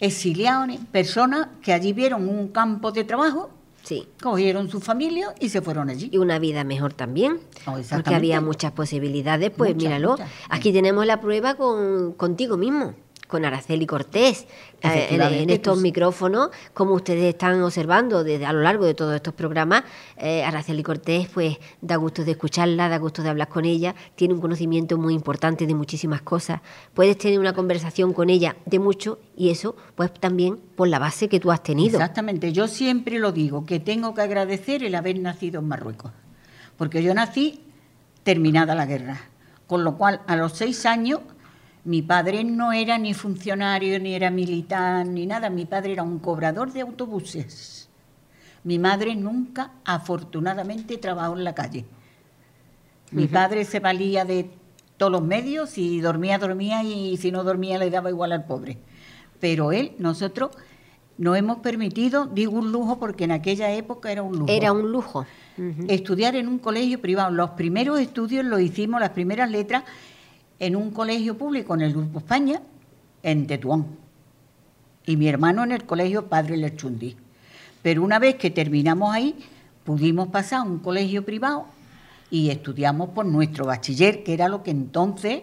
exiliados, 0.00 0.78
personas 0.90 1.46
que 1.62 1.72
allí 1.72 1.92
vieron 1.92 2.28
un 2.28 2.48
campo 2.48 2.90
de 2.90 3.04
trabajo, 3.04 3.50
Sí, 3.84 4.08
cogieron 4.22 4.68
su 4.70 4.80
familia 4.80 5.34
y 5.40 5.50
se 5.50 5.60
fueron 5.60 5.90
allí. 5.90 6.08
y 6.10 6.16
una 6.18 6.38
vida 6.38 6.64
mejor 6.64 6.94
también, 6.94 7.38
Oh, 7.66 7.76
porque 7.90 8.14
había 8.14 8.40
muchas 8.40 8.72
posibilidades, 8.72 9.50
pues 9.50 9.74
Muchas, 9.74 9.84
míralo, 9.90 10.10
muchas. 10.12 10.30
aquí 10.48 10.72
tenemos 10.72 11.04
la 11.06 11.20
prueba 11.20 11.54
con, 11.54 12.14
contigo 12.14 12.56
mismo, 12.56 12.94
con 13.26 13.44
Araceli 13.44 13.86
Cortés, 13.86 14.46
eh, 14.82 15.08
en, 15.10 15.50
estos 15.50 15.74
pues. 15.74 15.82
micrófonos, 15.82 16.50
como 16.72 16.94
ustedes 16.94 17.24
están 17.24 17.60
observando 17.62 18.22
desde 18.22 18.44
a 18.46 18.52
lo 18.52 18.60
largo 18.60 18.84
de 18.84 18.94
todos 18.94 19.14
estos 19.14 19.34
programas, 19.34 19.84
eh, 20.16 20.44
Araceli 20.44 20.82
Cortés, 20.82 21.28
pues 21.32 21.58
da 21.80 21.96
gusto 21.96 22.24
de 22.24 22.32
escucharla, 22.32 22.88
da 22.88 22.98
gusto 22.98 23.22
de 23.22 23.30
hablar 23.30 23.48
con 23.48 23.64
ella, 23.64 23.94
tiene 24.14 24.34
un 24.34 24.40
conocimiento 24.40 24.98
muy 24.98 25.14
importante 25.14 25.66
de 25.66 25.74
muchísimas 25.74 26.22
cosas, 26.22 26.60
puedes 26.92 27.16
tener 27.16 27.38
una 27.38 27.54
conversación 27.54 28.12
con 28.12 28.30
ella 28.30 28.56
de 28.66 28.78
mucho 28.78 29.18
y 29.36 29.50
eso, 29.50 29.74
pues 29.94 30.12
también 30.12 30.58
por 30.76 30.88
la 30.88 30.98
base 30.98 31.28
que 31.28 31.40
tú 31.40 31.50
has 31.50 31.62
tenido. 31.62 31.96
Exactamente, 31.98 32.52
yo 32.52 32.68
siempre 32.68 33.18
lo 33.18 33.32
digo, 33.32 33.64
que 33.64 33.80
tengo 33.80 34.14
que 34.14 34.22
agradecer 34.22 34.84
el 34.84 34.94
haber 34.94 35.18
nacido 35.18 35.60
en 35.60 35.68
Marruecos, 35.68 36.12
porque 36.76 37.02
yo 37.02 37.14
nací 37.14 37.62
terminada 38.22 38.74
la 38.74 38.86
guerra, 38.86 39.20
con 39.66 39.82
lo 39.82 39.96
cual 39.96 40.20
a 40.26 40.36
los 40.36 40.52
seis 40.52 40.84
años 40.84 41.20
mi 41.84 42.00
padre 42.02 42.44
no 42.44 42.72
era 42.72 42.96
ni 42.98 43.12
funcionario, 43.12 43.98
ni 44.00 44.14
era 44.14 44.30
militar, 44.30 45.06
ni 45.06 45.26
nada, 45.26 45.50
mi 45.50 45.66
padre 45.66 45.92
era 45.92 46.02
un 46.02 46.18
cobrador 46.18 46.72
de 46.72 46.80
autobuses. 46.80 47.88
Mi 48.62 48.78
madre 48.78 49.14
nunca, 49.14 49.72
afortunadamente, 49.84 50.96
trabajó 50.96 51.36
en 51.36 51.44
la 51.44 51.54
calle. 51.54 51.84
Mi 53.10 53.26
padre 53.26 53.64
se 53.64 53.80
valía 53.80 54.24
de 54.24 54.50
todos 54.96 55.12
los 55.12 55.22
medios, 55.22 55.70
si 55.70 56.00
dormía, 56.00 56.38
dormía, 56.38 56.82
y 56.82 57.16
si 57.18 57.30
no 57.30 57.44
dormía 57.44 57.78
le 57.78 57.90
daba 57.90 58.08
igual 58.08 58.32
al 58.32 58.46
pobre. 58.46 58.78
Pero 59.38 59.70
él, 59.70 59.92
nosotros, 59.98 60.50
no 61.18 61.36
hemos 61.36 61.58
permitido, 61.58 62.26
digo 62.26 62.58
un 62.58 62.72
lujo 62.72 62.98
porque 62.98 63.24
en 63.24 63.32
aquella 63.32 63.70
época 63.72 64.10
era 64.10 64.22
un 64.22 64.38
lujo. 64.38 64.46
Era 64.50 64.72
un 64.72 64.90
lujo. 64.90 65.26
Estudiar 65.86 66.34
en 66.34 66.48
un 66.48 66.58
colegio 66.58 67.00
privado. 67.00 67.30
Los 67.30 67.50
primeros 67.50 68.00
estudios 68.00 68.44
los 68.44 68.60
hicimos, 68.60 69.00
las 69.00 69.10
primeras 69.10 69.50
letras, 69.50 69.84
en 70.58 70.76
un 70.76 70.90
colegio 70.90 71.36
público, 71.36 71.74
en 71.74 71.82
el 71.82 71.92
Grupo 71.92 72.18
España, 72.18 72.60
en 73.22 73.46
Tetuán. 73.46 73.86
Y 75.06 75.16
mi 75.16 75.28
hermano 75.28 75.64
en 75.64 75.72
el 75.72 75.84
colegio 75.84 76.26
Padre 76.28 76.56
Lerchundi. 76.56 77.16
Pero 77.82 78.02
una 78.02 78.18
vez 78.18 78.36
que 78.36 78.50
terminamos 78.50 79.14
ahí, 79.14 79.36
pudimos 79.84 80.28
pasar 80.28 80.60
a 80.60 80.62
un 80.62 80.78
colegio 80.78 81.24
privado 81.24 81.66
y 82.30 82.50
estudiamos 82.50 83.10
por 83.10 83.26
nuestro 83.26 83.66
bachiller, 83.66 84.24
que 84.24 84.32
era 84.32 84.48
lo 84.48 84.62
que 84.62 84.70
entonces 84.70 85.42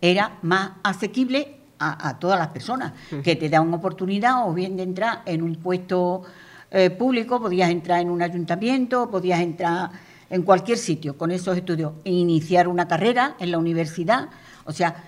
era 0.00 0.38
más 0.42 0.72
asequible 0.84 1.56
a, 1.78 2.08
a 2.08 2.18
todas 2.18 2.38
las 2.38 2.48
personas, 2.48 2.92
que 3.22 3.36
te 3.36 3.48
da 3.48 3.60
una 3.60 3.76
oportunidad 3.76 4.48
o 4.48 4.54
bien 4.54 4.76
de 4.76 4.84
entrar 4.84 5.22
en 5.26 5.42
un 5.42 5.56
puesto 5.56 6.22
eh, 6.70 6.90
público, 6.90 7.40
podías 7.40 7.70
entrar 7.70 8.00
en 8.00 8.10
un 8.10 8.20
ayuntamiento, 8.20 9.10
podías 9.10 9.40
entrar 9.40 9.90
en 10.30 10.42
cualquier 10.42 10.78
sitio 10.78 11.16
con 11.16 11.30
esos 11.30 11.56
estudios, 11.56 11.92
e 12.04 12.12
iniciar 12.12 12.68
una 12.68 12.86
carrera 12.88 13.36
en 13.38 13.50
la 13.50 13.58
universidad. 13.58 14.28
O 14.64 14.72
sea, 14.72 15.04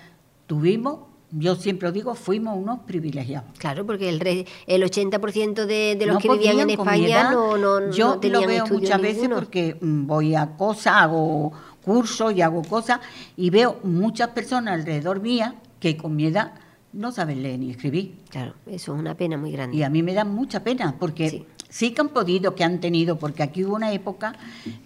tuvimos, 0.47 0.99
yo 1.31 1.55
siempre 1.55 1.87
lo 1.87 1.91
digo, 1.93 2.15
fuimos 2.15 2.57
unos 2.57 2.79
privilegiados. 2.81 3.49
Claro, 3.57 3.85
porque 3.85 4.09
el, 4.09 4.19
re- 4.19 4.45
el 4.67 4.83
80% 4.83 5.65
de, 5.65 5.95
de 5.95 6.05
los 6.05 6.15
No 6.15 6.19
que 6.19 6.29
vivían 6.29 6.59
en 6.59 6.71
España 6.71 7.07
edad. 7.07 7.31
no, 7.31 7.57
no, 7.57 7.79
no 7.79 7.91
Yo 7.91 8.17
tenían 8.19 8.41
lo 8.41 8.47
veo 8.47 8.67
muchas 8.67 8.99
veces 9.01 9.21
ninguno. 9.23 9.35
porque 9.39 9.77
mm, 9.79 10.07
voy 10.07 10.35
a 10.35 10.47
cosas, 10.57 10.93
hago 10.95 11.51
cursos 11.83 12.33
y 12.35 12.41
hago 12.41 12.61
cosas 12.63 12.99
y 13.37 13.49
veo 13.49 13.79
muchas 13.83 14.29
personas 14.29 14.73
alrededor 14.75 15.19
mía 15.19 15.55
que 15.79 15.97
con 15.97 16.15
mi 16.15 16.25
edad 16.27 16.53
no 16.93 17.11
saben 17.11 17.41
leer 17.41 17.59
ni 17.59 17.71
escribir. 17.71 18.15
Claro, 18.29 18.53
eso 18.67 18.93
es 18.93 18.99
una 18.99 19.15
pena 19.15 19.37
muy 19.37 19.51
grande. 19.51 19.77
Y 19.77 19.83
a 19.83 19.89
mí 19.89 20.03
me 20.03 20.13
da 20.13 20.25
mucha 20.25 20.61
pena 20.63 20.95
porque 20.99 21.29
Sí. 21.29 21.45
Sí 21.71 21.91
que 21.91 22.01
han 22.01 22.09
podido, 22.09 22.53
que 22.53 22.63
han 22.63 22.79
tenido, 22.79 23.17
porque 23.17 23.41
aquí 23.41 23.63
hubo 23.65 23.75
una 23.75 23.91
época 23.93 24.35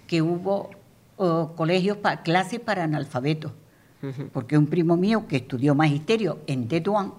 que 0.07 0.21
hubo 0.21 0.69
oh, 1.17 1.51
colegios, 1.57 1.97
pa- 1.97 2.21
clases 2.23 2.59
para 2.61 2.83
analfabetos, 2.85 3.51
porque 4.31 4.55
un 4.57 4.67
primo 4.67 4.95
mío 4.95 5.25
que 5.27 5.37
estudió 5.37 5.73
magisterio 5.75 6.37
en 6.47 6.67
Tetuán 6.67 7.11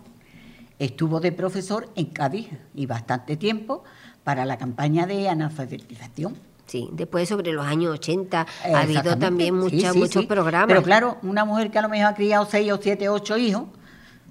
estuvo 0.78 1.18
de 1.20 1.32
profesor 1.32 1.88
en 1.96 2.06
Cádiz 2.06 2.48
y 2.74 2.86
bastante 2.86 3.36
tiempo 3.36 3.82
para 4.22 4.44
la 4.44 4.56
campaña 4.56 5.04
de 5.06 5.28
analfabetización. 5.28 6.36
Sí, 6.66 6.88
después 6.92 7.28
sobre 7.28 7.52
los 7.52 7.64
años 7.66 7.92
80 7.94 8.46
ha 8.74 8.80
habido 8.80 9.16
también 9.18 9.54
Sí, 9.54 9.60
muchas, 9.76 9.92
sí, 9.94 9.98
muchos 9.98 10.22
sí. 10.22 10.26
programas. 10.28 10.68
Pero 10.68 10.82
claro, 10.82 11.16
una 11.22 11.44
mujer 11.44 11.70
que 11.70 11.78
a 11.78 11.82
lo 11.82 11.88
mejor 11.88 12.06
ha 12.12 12.14
criado 12.14 12.46
seis 12.50 12.70
o 12.72 12.78
siete, 12.80 13.08
ocho 13.08 13.36
hijos, 13.36 13.64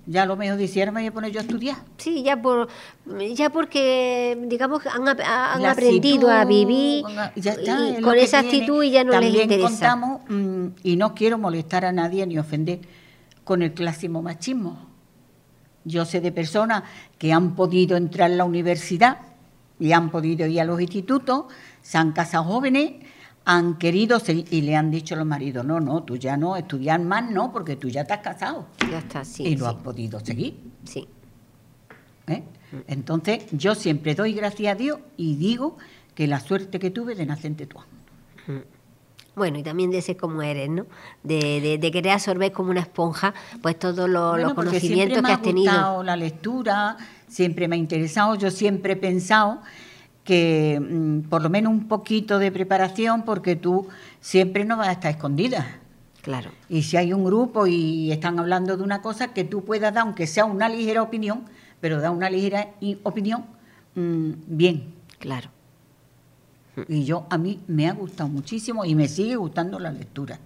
ya 0.07 0.25
lo 0.25 0.35
mejor 0.35 0.57
decía, 0.57 0.85
me 0.91 1.01
voy 1.01 1.07
a 1.07 1.11
poner 1.11 1.31
yo 1.31 1.39
a 1.39 1.43
estudiar. 1.43 1.77
Sí, 1.97 2.21
ya 2.23 2.41
por 2.41 2.67
ya 3.33 3.49
porque 3.49 4.37
digamos 4.47 4.85
han, 4.87 5.07
han 5.07 5.65
aprendido 5.65 6.29
a 6.29 6.45
vivir 6.45 7.03
y 7.35 7.41
ya 7.41 7.51
está, 7.53 7.79
y 7.79 7.93
es 7.95 7.99
lo 8.01 8.07
con 8.07 8.17
esa 8.17 8.41
tiene. 8.41 8.57
actitud 8.57 8.83
y 8.83 8.91
ya 8.91 9.03
no 9.03 9.11
También 9.11 9.33
les 9.33 9.43
interesa. 9.43 9.67
contamos, 9.69 10.21
mm, 10.29 10.67
y 10.83 10.95
no 10.95 11.15
quiero 11.15 11.37
molestar 11.37 11.85
a 11.85 11.91
nadie 11.91 12.25
ni 12.27 12.37
ofender, 12.37 12.79
con 13.43 13.61
el 13.61 13.73
clásico 13.73 14.21
machismo. 14.21 14.87
Yo 15.83 16.05
sé 16.05 16.19
de 16.21 16.31
personas 16.31 16.83
que 17.17 17.31
han 17.31 17.55
podido 17.55 17.95
entrar 17.95 18.31
a 18.31 18.35
la 18.35 18.43
universidad 18.45 19.17
y 19.79 19.91
han 19.91 20.09
podido 20.09 20.47
ir 20.47 20.61
a 20.61 20.65
los 20.65 20.81
institutos, 20.81 21.45
se 21.81 21.97
han 21.97 22.11
casado 22.11 22.45
jóvenes, 22.45 22.93
han 23.45 23.77
querido 23.77 24.19
seguir, 24.19 24.45
y 24.51 24.61
le 24.61 24.75
han 24.75 24.89
dicho 24.91 25.13
a 25.15 25.17
los 25.19 25.27
maridos, 25.27 25.63
no, 25.65 25.79
no, 25.79 26.03
tú 26.03 26.17
ya 26.17 26.35
no, 26.35 26.55
estudiar 26.57 26.99
más 27.01 27.29
no, 27.29 27.51
porque 27.51 27.75
tú 27.75 27.87
ya 27.89 28.03
te 28.03 28.13
has 28.13 28.21
casado. 28.21 28.65
Ya 28.89 28.97
está, 28.99 29.23
sí. 29.23 29.43
y 29.43 29.55
lo 29.55 29.65
sí, 29.69 29.71
has 29.75 29.81
podido 29.83 30.19
seguir. 30.19 30.59
sí. 30.83 31.07
¿eh? 32.27 32.43
Entonces, 32.87 33.45
yo 33.51 33.75
siempre 33.75 34.15
doy 34.15 34.33
gracias 34.33 34.73
a 34.73 34.75
Dios 34.75 34.99
y 35.15 35.35
digo 35.35 35.77
que 36.15 36.27
la 36.27 36.39
suerte 36.39 36.79
que 36.79 36.89
tuve 36.89 37.13
de 37.15 37.25
nacer 37.25 37.45
en 37.47 37.55
Tetuán. 37.55 37.85
Bueno, 39.35 39.59
y 39.59 39.63
también 39.63 39.91
de 39.91 40.01
ser 40.01 40.17
como 40.17 40.41
eres, 40.41 40.69
¿no? 40.69 40.85
De, 41.23 41.59
de, 41.61 41.77
de 41.77 41.91
querer 41.91 42.13
absorber 42.13 42.51
como 42.51 42.71
una 42.71 42.79
esponja, 42.81 43.33
pues 43.61 43.77
todos 43.77 44.09
los, 44.09 44.31
Bueno, 44.31 44.47
los 44.47 44.53
porque 44.53 44.69
conocimientos 44.71 45.15
siempre 45.17 45.21
me 45.21 45.27
que 45.27 45.31
ha 45.31 45.35
has 45.35 45.41
tenido. 45.41 45.71
gustado 45.73 46.03
la 46.03 46.15
lectura, 46.15 46.97
siempre 47.27 47.67
me 47.67 47.75
ha 47.75 47.79
interesado. 47.79 48.35
Yo 48.35 48.49
siempre 48.49 48.93
he 48.93 48.95
pensado 48.95 49.61
que 50.25 50.81
mm, 50.81 51.29
por 51.29 51.41
lo 51.41 51.49
menos 51.49 51.71
un 51.71 51.87
poquito 51.87 52.39
de 52.39 52.51
preparación, 52.51 53.23
porque 53.23 53.55
tú 53.55 53.87
siempre 54.19 54.65
no 54.65 54.75
vas 54.75 54.89
a 54.89 54.93
estar 54.93 55.11
escondida. 55.11 55.79
Claro, 56.21 56.49
Y 56.69 56.81
si 56.81 56.97
hay 56.97 57.13
un 57.13 57.23
grupo 57.23 57.67
y 57.67 58.11
están 58.11 58.39
hablando 58.39 58.75
de 58.75 58.83
una 58.83 59.03
cosa, 59.03 59.31
que 59.31 59.43
tú 59.43 59.63
puedas 59.63 59.93
dar, 59.93 60.01
aunque 60.03 60.25
sea 60.25 60.45
una 60.45 60.67
ligera 60.67 61.03
opinión, 61.03 61.43
pero 61.79 62.01
da 62.01 62.09
una 62.09 62.31
ligera 62.31 62.69
opinión 63.03 63.45
mm, 63.93 64.31
bien. 64.47 64.93
claro. 65.19 65.49
Y 66.89 67.05
yo, 67.05 67.25
a 67.29 67.37
mí 67.37 67.61
me 67.67 67.87
ha 67.87 67.93
gustado 67.93 68.27
muchísimo 68.27 68.83
y 68.83 68.95
me 68.95 69.07
sigue 69.07 69.37
gustando 69.37 69.79
la 69.79 69.93
lectura. 69.93 70.39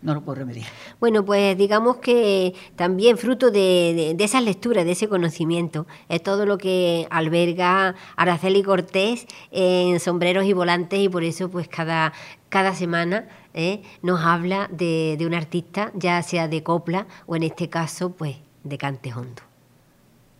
No 0.00 0.14
lo 0.14 0.22
puedo 0.22 0.36
remediar. 0.36 0.66
Bueno, 1.00 1.22
pues 1.22 1.56
digamos 1.58 1.96
que 1.96 2.54
también 2.76 3.18
fruto 3.18 3.50
de, 3.50 3.92
de, 3.94 4.14
de 4.16 4.24
esas 4.24 4.42
lecturas, 4.42 4.86
de 4.86 4.92
ese 4.92 5.06
conocimiento, 5.06 5.86
es 6.08 6.22
todo 6.22 6.46
lo 6.46 6.56
que 6.56 7.06
alberga 7.10 7.94
Araceli 8.16 8.62
Cortés 8.62 9.26
en 9.50 10.00
Sombreros 10.00 10.46
y 10.46 10.54
Volantes 10.54 11.00
y 11.00 11.10
por 11.10 11.24
eso 11.24 11.50
pues 11.50 11.68
cada, 11.68 12.14
cada 12.48 12.74
semana 12.74 13.28
¿eh? 13.52 13.82
nos 14.02 14.20
habla 14.20 14.68
de, 14.72 15.16
de 15.18 15.26
un 15.26 15.34
artista, 15.34 15.92
ya 15.94 16.22
sea 16.22 16.48
de 16.48 16.62
copla 16.62 17.06
o 17.26 17.36
en 17.36 17.42
este 17.42 17.68
caso 17.68 18.12
pues 18.12 18.36
de 18.64 18.78
cante 18.78 19.12
hondo. 19.12 19.42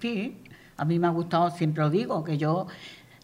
Sí, 0.01 0.39
a 0.79 0.85
mí 0.87 0.99
me 0.99 1.07
ha 1.07 1.11
gustado, 1.11 1.51
siempre 1.51 1.83
lo 1.83 1.91
digo, 1.91 2.25
que 2.25 2.39
yo, 2.39 2.67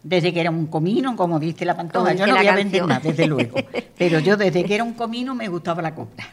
desde 0.07 0.33
que 0.33 0.39
era 0.39 0.49
un 0.49 0.67
comino, 0.67 1.15
como 1.15 1.39
dice 1.39 1.65
la 1.65 1.75
pantoja, 1.75 2.13
Como 2.13 2.17
yo 2.17 2.27
no 2.27 2.37
voy 2.37 2.47
a 2.47 2.55
vender 2.55 2.85
nada, 2.85 3.01
desde 3.01 3.27
luego, 3.27 3.57
pero 3.97 4.19
yo 4.19 4.37
desde 4.37 4.63
que 4.63 4.75
era 4.75 4.83
un 4.83 4.93
comino 4.93 5.35
me 5.35 5.47
gustaba 5.49 5.81
la 5.81 5.93
copla. 5.93 6.25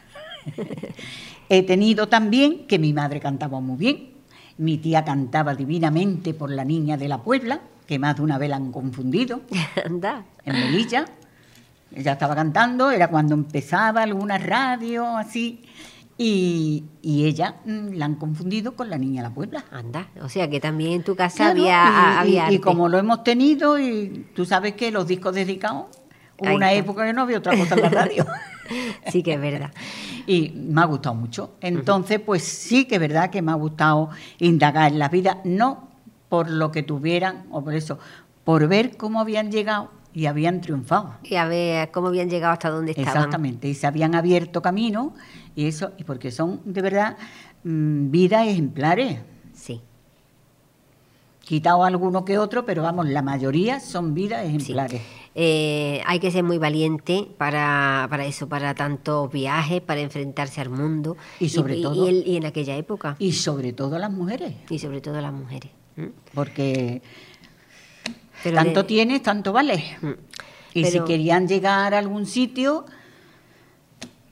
He 1.49 1.63
tenido 1.63 2.07
también 2.07 2.67
que 2.67 2.79
mi 2.79 2.93
madre 2.93 3.19
cantaba 3.19 3.59
muy 3.59 3.77
bien, 3.77 4.09
mi 4.57 4.77
tía 4.77 5.03
cantaba 5.03 5.53
divinamente 5.55 6.33
por 6.33 6.49
la 6.49 6.63
niña 6.63 6.95
de 6.95 7.09
la 7.09 7.21
Puebla, 7.21 7.59
que 7.85 7.99
más 7.99 8.15
de 8.15 8.21
una 8.21 8.37
vez 8.37 8.49
la 8.49 8.55
han 8.55 8.71
confundido, 8.71 9.41
Anda. 9.85 10.23
en 10.45 10.53
Melilla. 10.53 11.05
Ella 11.93 12.13
estaba 12.13 12.35
cantando, 12.35 12.91
era 12.91 13.09
cuando 13.09 13.35
empezaba 13.35 14.03
alguna 14.03 14.37
radio 14.37 15.17
así, 15.17 15.63
y, 16.17 16.85
y 17.01 17.25
ella 17.25 17.55
mm, 17.65 17.93
la 17.93 18.05
han 18.05 18.15
confundido 18.15 18.75
con 18.75 18.89
la 18.89 18.97
niña 18.97 19.21
de 19.21 19.29
la 19.29 19.33
Puebla. 19.35 19.65
Anda, 19.71 20.07
o 20.21 20.29
sea 20.29 20.49
que 20.49 20.59
también 20.59 20.93
en 20.93 21.03
tu 21.03 21.15
casa 21.15 21.37
Claro, 21.53 21.59
había, 21.61 21.67
y, 21.67 21.73
a- 21.73 22.19
había 22.21 22.31
y- 22.31 22.35
y 22.35 22.39
arte. 22.55 22.61
como 22.61 22.87
lo 22.89 22.97
hemos 22.97 23.23
tenido, 23.23 23.77
y 23.79 24.25
tú 24.33 24.45
sabes 24.45 24.73
que 24.75 24.91
los 24.91 25.07
discos 25.07 25.35
dedicados, 25.35 25.87
hubo 26.39 26.55
una 26.55 26.71
época 26.73 27.05
que 27.05 27.13
no 27.13 27.23
había 27.23 27.37
otra 27.39 27.55
cosa 27.57 27.75
en 27.75 27.81
la 27.81 27.89
radio. 27.89 28.25
Sí 29.11 29.21
que 29.21 29.33
es 29.35 29.39
verdad. 29.39 29.71
y 30.25 30.49
me 30.55 30.81
ha 30.81 30.85
gustado 30.85 31.13
mucho. 31.13 31.51
Entonces, 31.61 32.19
pues 32.19 32.41
sí 32.43 32.85
que 32.85 32.95
es 32.95 33.01
verdad 33.01 33.29
que 33.29 33.43
me 33.43 33.51
ha 33.51 33.55
gustado 33.55 34.09
indagar 34.39 34.91
en 34.91 34.97
la 34.97 35.07
vida, 35.09 35.39
no 35.43 35.89
por 36.29 36.49
lo 36.49 36.71
que 36.71 36.81
tuvieran, 36.81 37.45
o 37.51 37.63
por 37.63 37.75
eso, 37.75 37.99
por 38.43 38.67
ver 38.67 38.97
cómo 38.97 39.19
habían 39.19 39.51
llegado 39.51 39.91
y 40.15 40.25
habían 40.25 40.61
triunfado. 40.61 41.13
Y 41.21 41.35
a 41.35 41.45
ver 41.45 41.91
cómo 41.91 42.07
habían 42.07 42.27
llegado 42.27 42.53
hasta 42.53 42.71
donde 42.71 42.93
estaban. 42.93 43.15
Exactamente, 43.17 43.67
y 43.67 43.75
se 43.75 43.85
habían 43.85 44.15
abierto 44.15 44.63
camino, 44.63 45.13
y 45.55 45.65
eso, 45.67 45.91
y 45.97 46.03
porque 46.03 46.31
son 46.31 46.61
de 46.65 46.81
verdad 46.81 47.17
mm, 47.63 48.11
vidas 48.11 48.47
ejemplares. 48.47 49.19
Sí. 49.53 49.81
Quitado 51.43 51.83
alguno 51.83 52.25
que 52.25 52.39
otro, 52.39 52.65
pero 52.65 52.81
vamos, 52.81 53.07
la 53.07 53.21
mayoría 53.21 53.79
son 53.79 54.13
vidas 54.15 54.41
Sí. 54.41 54.47
ejemplares. 54.55 55.01
Eh, 55.35 56.01
hay 56.05 56.19
que 56.19 56.31
ser 56.31 56.43
muy 56.43 56.57
valiente 56.57 57.27
para, 57.37 58.07
para 58.09 58.25
eso, 58.25 58.47
para 58.49 58.73
tantos 58.73 59.31
viajes, 59.31 59.81
para 59.81 60.01
enfrentarse 60.01 60.59
al 60.61 60.69
mundo. 60.69 61.17
Y 61.39 61.49
sobre 61.49 61.77
y, 61.77 61.81
todo- 61.83 62.07
el- 62.07 62.25
y 62.27 62.37
en 62.37 62.45
aquella 62.45 62.75
época. 62.77 63.15
Y 63.19 63.33
sobre 63.33 63.73
todo 63.73 63.99
las 63.99 64.11
mujeres, 64.11 64.53
Y 64.69 64.79
sobre 64.79 65.01
todo 65.01 65.21
las 65.21 65.33
mujeres. 65.33 65.69
porque 66.33 67.01
Pero 68.43 68.55
tanto 68.55 68.81
de- 68.81 68.87
tienes, 68.87 69.21
tanto 69.21 69.53
vale. 69.53 69.83
Mm. 70.01 70.09
Y 70.73 70.85
si 70.85 70.99
querían 71.01 71.47
llegar 71.47 71.93
a 71.93 71.99
algún 71.99 72.25
sitio, 72.25 72.85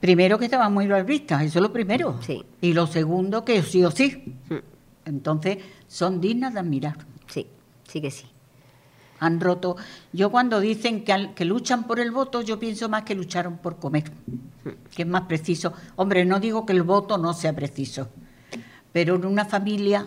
primero 0.04 0.38
que 0.38 0.44
estaban 0.44 0.70
muy 0.70 0.86
mal 0.86 1.02
vistas, 1.04 1.40
eso 1.44 1.60
es 1.60 1.62
lo 1.62 1.72
primero. 1.72 2.18
Sí. 2.20 2.44
Y 2.60 2.74
lo 2.74 2.86
segundo 2.86 3.42
que 3.42 3.62
sí 3.62 3.82
o 3.84 3.90
sí. 3.90 4.34
Mm. 4.50 4.54
Entonces, 5.06 5.56
son 5.88 6.20
dignas 6.20 6.52
de 6.52 6.60
admirar. 6.60 6.98
Sí, 7.26 7.46
sí 7.88 8.02
que 8.02 8.10
sí. 8.10 8.26
Han 9.20 9.40
roto. 9.40 9.76
Yo 10.12 10.30
cuando 10.30 10.60
dicen 10.60 11.04
que, 11.04 11.12
al- 11.14 11.32
que 11.32 11.46
luchan 11.46 11.84
por 11.84 12.00
el 12.00 12.10
voto, 12.10 12.42
yo 12.42 12.58
pienso 12.58 12.90
más 12.90 13.04
que 13.04 13.14
lucharon 13.14 13.56
por 13.56 13.78
comer, 13.78 14.04
que 14.94 15.02
es 15.04 15.08
más 15.08 15.22
preciso. 15.22 15.72
Hombre, 15.96 16.26
no 16.26 16.38
digo 16.38 16.66
que 16.66 16.74
el 16.74 16.82
voto 16.82 17.16
no 17.16 17.32
sea 17.32 17.54
preciso, 17.54 18.10
pero 18.92 19.14
en 19.14 19.24
una 19.24 19.46
familia, 19.46 20.06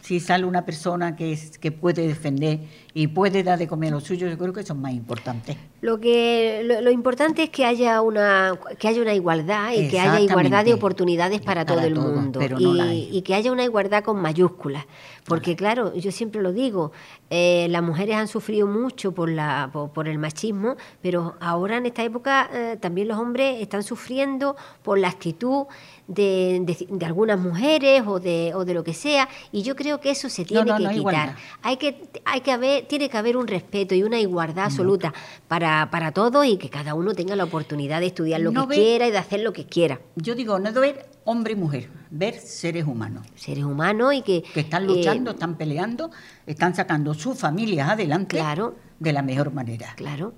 si 0.00 0.20
sale 0.20 0.44
una 0.44 0.64
persona 0.64 1.16
que, 1.16 1.32
es, 1.32 1.58
que 1.58 1.70
puede 1.70 2.06
defender 2.06 2.60
y 2.94 3.08
puede 3.08 3.42
dar 3.42 3.58
de 3.58 3.68
comer 3.68 3.92
a 3.92 3.96
lo 3.96 4.00
suyo, 4.00 4.26
yo 4.26 4.38
creo 4.38 4.52
que 4.52 4.60
eso 4.60 4.72
es 4.72 4.78
más 4.78 4.92
importante. 4.92 5.56
Lo 5.82 6.00
que 6.00 6.62
lo, 6.64 6.80
lo 6.80 6.90
importante 6.90 7.42
es 7.42 7.50
que 7.50 7.64
haya 7.64 8.00
una 8.00 8.58
que 8.78 8.88
haya 8.88 9.02
una 9.02 9.14
igualdad 9.14 9.72
y 9.74 9.88
que 9.88 10.00
haya 10.00 10.20
igualdad 10.20 10.64
de 10.64 10.72
oportunidades 10.72 11.40
para, 11.40 11.64
Para 11.64 11.76
todo 11.76 11.86
el 11.86 11.94
todos, 11.94 12.14
mundo. 12.14 12.38
pero 12.38 12.58
no 12.58 12.92
y 12.92 13.22
que 13.22 13.34
haya 13.34 13.52
una 13.52 13.64
igualdad 13.64 14.02
con 14.02 14.20
mayúsculas. 14.20 14.86
Porque 15.26 15.56
claro. 15.56 15.94
yo 15.94 16.12
siempre 16.12 16.40
lo 16.40 16.52
digo 16.52 16.92
eh, 17.30 17.66
las 17.70 17.82
mujeres 17.82 18.16
han 18.16 18.28
sufrido 18.28 18.66
mucho 18.66 19.12
por 19.12 19.28
la 19.28 19.70
por, 19.72 19.90
por 19.90 20.06
el 20.06 20.18
machismo 20.18 20.76
pero 21.02 21.34
ahora 21.40 21.78
en 21.78 21.86
esta 21.86 22.04
época 22.04 22.48
eh, 22.52 22.76
también 22.80 23.08
los 23.08 23.18
hombres 23.18 23.60
están 23.60 23.82
sufriendo 23.82 24.54
por 24.84 24.98
la 25.00 25.08
actitud 25.08 25.66
de, 26.08 26.60
de- 26.62 26.86
de 26.88 27.06
algunas 27.06 27.38
mujeres 27.38 28.02
o 28.06 28.20
de, 28.20 28.52
o 28.54 28.64
de 28.64 28.74
lo 28.74 28.84
que 28.84 28.94
sea 28.94 29.28
y 29.50 29.62
yo 29.62 29.74
creo 29.74 30.00
que 30.00 30.10
eso 30.10 30.28
se 30.28 30.44
tiene 30.44 30.64
no, 30.70 30.76
que 30.78 30.84
no 30.84 30.90
quitar. 30.90 31.36
hay 31.62 31.76
que 31.78 32.00
hay 32.24 32.40
que 32.42 32.52
haber 32.52 32.86
tiene 32.86 33.08
que 33.08 33.16
haber 33.16 33.36
un 33.36 33.46
respeto 33.48 33.94
y 33.94 34.02
una 34.04 34.20
igualdad 34.20 34.66
absoluta 34.66 35.12
para, 35.48 35.90
para 35.90 36.12
todos 36.12 36.46
y 36.46 36.58
que 36.58 36.70
cada 36.70 36.94
uno 36.94 37.12
tenga 37.14 37.34
la 37.34 37.44
oportunidad 37.44 38.00
de 38.00 38.06
estudiar 38.06 38.40
lo 38.40 38.52
que 38.52 38.66
ve- 38.66 38.74
quiera 38.76 39.06
y 39.08 39.10
de 39.10 39.18
hacer 39.18 39.40
lo 39.40 39.52
que 39.52 39.66
quiera. 39.66 40.00
Yo 40.14 40.34
digo, 40.34 40.58
no 40.58 40.72
ver 40.72 41.06
hombre 41.24 41.54
y 41.54 41.56
mujer, 41.56 41.88
ver 42.10 42.38
seres 42.38 42.84
humanos. 42.86 43.26
Seres 43.34 43.64
humanos 43.64 44.14
y 44.14 44.22
que 44.22 44.42
que 44.42 44.60
están 44.60 44.84
eh, 44.84 44.86
luchando, 44.86 45.32
están 45.32 45.56
peleando, 45.56 46.10
están 46.46 46.74
sacando 46.74 47.14
sus 47.14 47.36
familias 47.38 47.88
adelante 47.90 48.36
Claro. 48.36 48.76
de 49.00 49.12
la 49.12 49.22
mejor 49.22 49.52
manera. 49.52 49.92
claro 49.96 50.32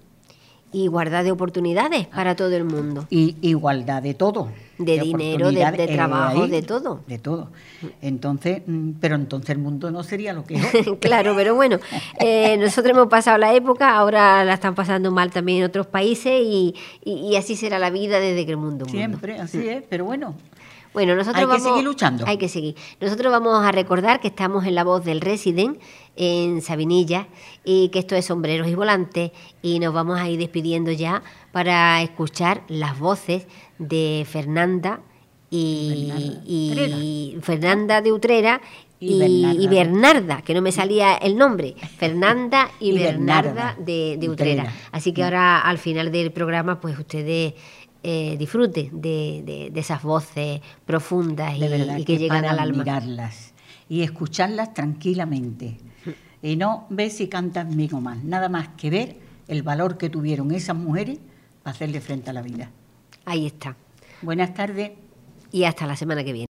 igualdad 0.73 1.25
de 1.25 1.31
oportunidades 1.33 2.07
para 2.07 2.37
todo 2.37 2.55
el 2.55 2.65
mundo 2.65 3.07
Y 3.11 3.37
igualdad 3.43 4.03
de 4.03 4.15
todo. 4.15 4.49
De 4.79 5.01
dinero, 5.01 5.51
de- 5.51 5.85
eh, 5.85 5.89
trabajo, 5.95 6.43
ahí, 6.45 6.51
de 6.51 6.63
todo. 6.63 7.01
De 7.09 7.19
todo. 7.19 7.51
Entonces, 8.01 8.63
mm, 8.67 8.91
pero 9.01 9.17
entonces 9.17 9.51
el 9.51 9.59
mundo 9.59 9.91
no 9.91 10.03
sería 10.05 10.33
lo 10.33 10.45
que 10.45 10.55
es. 10.55 10.63
claro, 11.01 11.35
pero 11.37 11.55
bueno, 11.57 11.79
eh, 12.21 12.57
nosotros 12.59 12.97
hemos 12.97 13.09
pasado 13.09 13.39
la 13.39 13.55
época, 13.55 13.97
ahora 13.97 14.45
la 14.45 14.55
están 14.55 14.75
pasando 14.77 15.11
mal 15.11 15.31
también 15.31 15.59
en 15.59 15.65
otros 15.65 15.87
países 15.87 16.41
y, 16.45 16.75
y- 17.05 17.13
y 17.31 17.37
así 17.37 17.57
será 17.57 17.79
la 17.79 17.91
vida 17.91 18.21
desde 18.21 18.45
que 18.45 18.53
el 18.53 18.57
mundo. 18.57 18.85
Siempre, 18.87 19.39
así 19.41 19.67
es. 19.69 19.83
Pero 19.89 20.05
bueno, 20.05 20.35
Bueno, 20.99 21.15
nosotros 21.15 21.37
hay 21.39 21.47
vamos, 21.47 21.63
que 21.63 21.69
seguir 21.69 21.85
luchando. 21.85 22.25
Hay 22.27 22.39
que 22.39 22.49
seguir. 22.49 22.75
Nosotros 23.01 23.31
vamos 23.31 23.65
a 23.65 23.71
recordar 23.71 24.19
que 24.19 24.27
estamos 24.27 24.67
en 24.67 24.75
la 24.75 24.83
voz 24.83 25.05
del 25.05 25.21
Resident 25.21 25.79
en 26.17 26.61
Sabinilla 26.61 27.29
y 27.63 27.91
que 27.91 28.01
esto 28.01 28.17
es 28.17 28.25
Sombreros 28.25 28.67
y 28.67 28.75
Volantes 28.75 29.31
y 29.63 29.79
nos 29.79 29.95
vamos 29.95 30.19
a 30.19 30.29
ir 30.29 30.41
despidiendo 30.41 30.91
ya 30.91 31.23
para 31.53 32.03
escuchar 32.03 32.65
las 32.67 32.99
voces 32.99 33.47
de 33.79 34.27
Fernanda 34.29 34.99
y, 35.51 37.39
Fernanda 37.43 38.03
de 38.03 38.11
Utrera 38.11 38.61
Y 38.99 39.15
y, 39.15 39.19
Bernarda. 39.21 39.63
y 39.63 39.69
Bernarda, 39.69 40.43
que 40.43 40.53
no 40.53 40.63
me 40.63 40.73
salía 40.73 41.15
el 41.15 41.37
nombre, 41.37 41.77
Fernanda 41.97 42.73
y, 42.81 42.91
Y 42.91 42.99
Bernarda, 42.99 43.53
Bernarda 43.53 43.77
de, 43.79 44.17
de 44.19 44.29
Utrera. 44.29 44.63
Utrera. 44.65 44.77
Así 44.91 45.13
que 45.13 45.23
ahora 45.23 45.61
al 45.61 45.79
final 45.79 46.11
del 46.11 46.33
programa, 46.33 46.81
pues 46.81 46.99
ustedes 46.99 47.55
eh, 48.03 48.37
disfruten 48.39 49.01
de, 49.01 49.43
de- 49.45 49.71
de 49.73 49.81
esas 49.81 50.03
voces 50.03 50.61
profundas 50.87 51.57
y, 51.57 51.61
de 51.61 51.69
verdad 51.69 51.99
y 51.99 52.05
que, 52.05 52.15
es 52.15 52.21
llegan 52.21 52.45
al 52.45 52.59
alma. 52.59 52.83
admirarlas 52.83 53.55
y 53.89 54.03
escucharlas 54.03 54.75
tranquilamente. 54.75 55.79
Y 56.43 56.57
no 56.57 56.87
ver 56.91 57.11
si 57.11 57.27
cantan 57.29 57.77
bien 57.77 57.93
o 57.95 58.01
mal, 58.01 58.21
nada 58.29 58.49
más 58.49 58.69
que 58.77 58.91
ver 58.91 59.17
el 59.49 59.63
valor 59.63 59.99
que 59.99 60.09
tuvieron 60.11 60.53
esas 60.53 60.77
mujeres 60.77 61.19
para 61.63 61.75
hacerle 61.75 62.01
frente 62.01 62.31
a 62.31 62.33
la 62.33 62.43
vida. 62.43 62.71
Ahí 63.25 63.47
está. 63.47 63.77
Buenas 64.23 64.55
tardes. 64.55 64.93
Y 65.51 65.65
hasta 65.65 65.87
la 65.87 65.97
semana 65.97 66.23
que 66.23 66.33
viene. 66.33 66.48